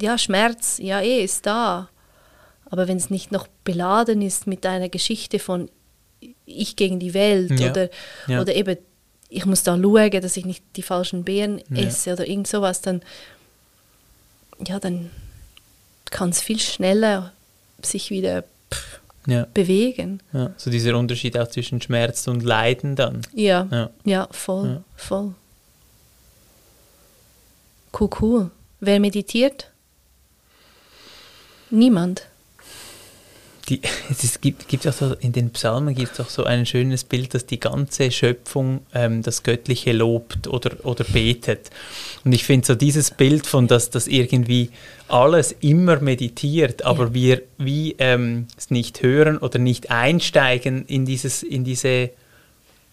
ja, 0.00 0.18
Schmerz, 0.18 0.78
ja, 0.78 1.00
eh 1.00 1.22
ist 1.22 1.46
da. 1.46 1.88
Aber 2.70 2.88
wenn 2.88 2.96
es 2.96 3.10
nicht 3.10 3.32
noch 3.32 3.48
beladen 3.64 4.22
ist 4.22 4.46
mit 4.46 4.64
einer 4.64 4.88
Geschichte 4.88 5.38
von 5.38 5.68
ich 6.46 6.76
gegen 6.76 6.98
die 6.98 7.14
Welt 7.14 7.58
ja. 7.58 7.70
Oder, 7.70 7.88
ja. 8.26 8.40
oder 8.40 8.54
eben 8.54 8.76
ich 9.30 9.46
muss 9.46 9.62
da 9.62 9.76
schauen, 9.76 10.20
dass 10.20 10.36
ich 10.36 10.44
nicht 10.44 10.64
die 10.76 10.82
falschen 10.82 11.24
Beeren 11.24 11.62
esse 11.74 12.12
oder 12.12 12.26
irgend 12.26 12.48
sowas, 12.48 12.80
dann 12.80 13.00
ja, 14.66 14.78
dann 14.78 15.10
kann 16.10 16.30
es 16.30 16.40
viel 16.40 16.58
schneller 16.58 17.32
sich 17.80 18.10
wieder 18.10 18.44
pff, 18.72 19.00
ja. 19.26 19.46
bewegen. 19.54 20.20
Ja, 20.32 20.52
so 20.56 20.70
dieser 20.70 20.96
Unterschied 20.98 21.38
auch 21.38 21.48
zwischen 21.48 21.80
Schmerz 21.80 22.26
und 22.26 22.42
Leiden 22.42 22.96
dann. 22.96 23.22
Ja, 23.32 23.68
ja, 23.70 23.90
ja 24.04 24.28
voll, 24.32 24.68
ja. 24.68 24.84
voll. 24.96 25.34
Cool, 27.98 28.10
cool. 28.20 28.50
Wer 28.80 29.00
meditiert? 29.00 29.70
Niemand 31.70 32.26
die, 33.68 33.80
es 34.10 34.40
gibt, 34.40 34.68
gibt 34.68 34.86
auch 34.86 34.92
so, 34.92 35.14
in 35.14 35.32
den 35.32 35.50
Psalmen 35.50 35.94
gibt 35.94 36.12
es 36.12 36.20
auch 36.20 36.28
so 36.28 36.44
ein 36.44 36.66
schönes 36.66 37.04
Bild, 37.04 37.34
dass 37.34 37.46
die 37.46 37.60
ganze 37.60 38.10
Schöpfung 38.10 38.80
ähm, 38.94 39.22
das 39.22 39.42
Göttliche 39.42 39.92
lobt 39.92 40.48
oder, 40.48 40.84
oder 40.84 41.04
betet. 41.04 41.70
Und 42.24 42.32
ich 42.32 42.44
finde 42.44 42.66
so 42.66 42.74
dieses 42.74 43.10
Bild 43.10 43.46
von, 43.46 43.66
dass 43.66 43.90
das 43.90 44.06
irgendwie 44.06 44.70
alles 45.08 45.52
immer 45.60 46.00
meditiert, 46.00 46.82
aber 46.84 47.06
ja. 47.06 47.14
wir 47.14 47.42
wie 47.58 47.96
ähm, 47.98 48.46
es 48.56 48.70
nicht 48.70 49.02
hören 49.02 49.38
oder 49.38 49.58
nicht 49.58 49.90
einsteigen 49.90 50.84
in, 50.86 51.04
dieses, 51.04 51.42
in 51.42 51.64
diese, 51.64 52.10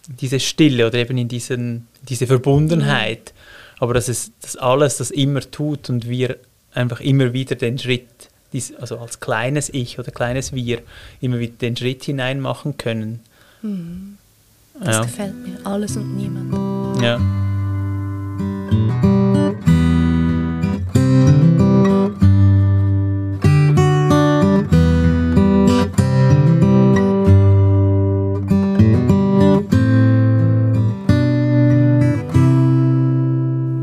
diese 0.08 0.40
Stille 0.40 0.86
oder 0.86 0.98
eben 0.98 1.16
in 1.18 1.28
diesen, 1.28 1.86
diese 2.08 2.26
Verbundenheit. 2.26 3.32
Mhm. 3.34 3.78
Aber 3.80 3.94
dass 3.94 4.08
es 4.08 4.32
das 4.40 4.56
alles 4.56 4.96
das 4.96 5.10
immer 5.10 5.40
tut 5.40 5.88
und 5.88 6.08
wir 6.08 6.36
einfach 6.74 7.00
immer 7.00 7.32
wieder 7.32 7.54
den 7.54 7.78
Schritt 7.78 8.27
dies, 8.52 8.74
also 8.74 8.98
als 8.98 9.20
kleines 9.20 9.68
Ich 9.72 9.98
oder 9.98 10.10
kleines 10.10 10.52
Wir 10.52 10.82
immer 11.20 11.38
wieder 11.38 11.54
den 11.60 11.76
Schritt 11.76 12.04
hinein 12.04 12.40
machen 12.40 12.76
können. 12.76 13.20
Mhm. 13.62 14.18
Das 14.80 14.96
ja. 14.96 15.02
gefällt 15.02 15.34
mir. 15.34 15.58
Alles 15.64 15.96
und 15.96 16.16
niemand. 16.16 17.02
Ja. 17.02 17.18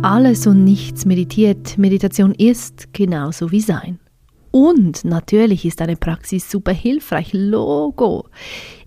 Alles 0.01 0.47
und 0.47 0.63
nichts 0.63 1.06
meditiert. 1.06 1.78
Meditation 1.78 2.34
ist 2.34 2.93
genauso 2.93 3.51
wie 3.51 3.60
Sein. 3.60 3.99
Und 4.56 5.04
natürlich 5.04 5.65
ist 5.65 5.82
eine 5.82 5.98
Praxis 5.98 6.50
super 6.50 6.72
hilfreich. 6.72 7.34
Logo. 7.34 8.30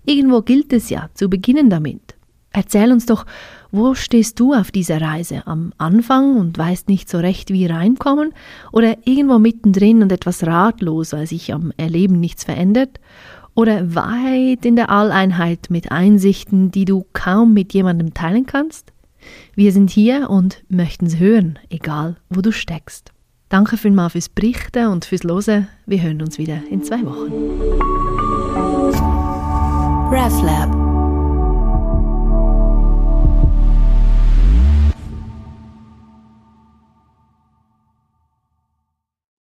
Irgendwo 0.03 0.41
gilt 0.41 0.73
es 0.73 0.89
ja, 0.89 1.11
zu 1.13 1.29
beginnen 1.29 1.69
damit. 1.69 2.15
Erzähl 2.51 2.91
uns 2.91 3.05
doch, 3.05 3.27
wo 3.71 3.93
stehst 3.93 4.39
du 4.39 4.55
auf 4.55 4.71
dieser 4.71 4.99
Reise? 4.99 5.45
Am 5.45 5.71
Anfang 5.77 6.37
und 6.37 6.57
weißt 6.57 6.89
nicht 6.89 7.07
so 7.07 7.19
recht, 7.19 7.51
wie 7.51 7.67
reinkommen? 7.67 8.33
Oder 8.71 8.97
irgendwo 9.05 9.37
mittendrin 9.37 10.01
und 10.01 10.11
etwas 10.11 10.43
ratlos, 10.43 11.13
weil 11.13 11.27
sich 11.27 11.53
am 11.53 11.71
Erleben 11.77 12.19
nichts 12.19 12.45
verändert? 12.45 12.99
Oder 13.53 13.93
weit 13.93 14.65
in 14.65 14.75
der 14.75 14.89
Alleinheit 14.89 15.67
mit 15.69 15.91
Einsichten, 15.91 16.71
die 16.71 16.85
du 16.85 17.05
kaum 17.13 17.53
mit 17.53 17.75
jemandem 17.75 18.15
teilen 18.15 18.47
kannst? 18.47 18.91
Wir 19.53 19.71
sind 19.71 19.91
hier 19.91 20.31
und 20.31 20.63
möchten 20.67 21.05
es 21.05 21.19
hören, 21.19 21.59
egal 21.69 22.15
wo 22.31 22.41
du 22.41 22.51
steckst. 22.51 23.13
Danke 23.49 23.77
vielmals 23.77 24.11
fürs 24.13 24.29
Berichten 24.29 24.87
und 24.87 25.05
fürs 25.05 25.23
Hören. 25.23 25.67
Wir 25.87 26.03
hören 26.03 26.21
uns 26.21 26.37
wieder 26.37 26.61
in 26.69 26.83
zwei 26.83 27.03
Wochen. 27.03 27.33
RefLab 30.11 30.78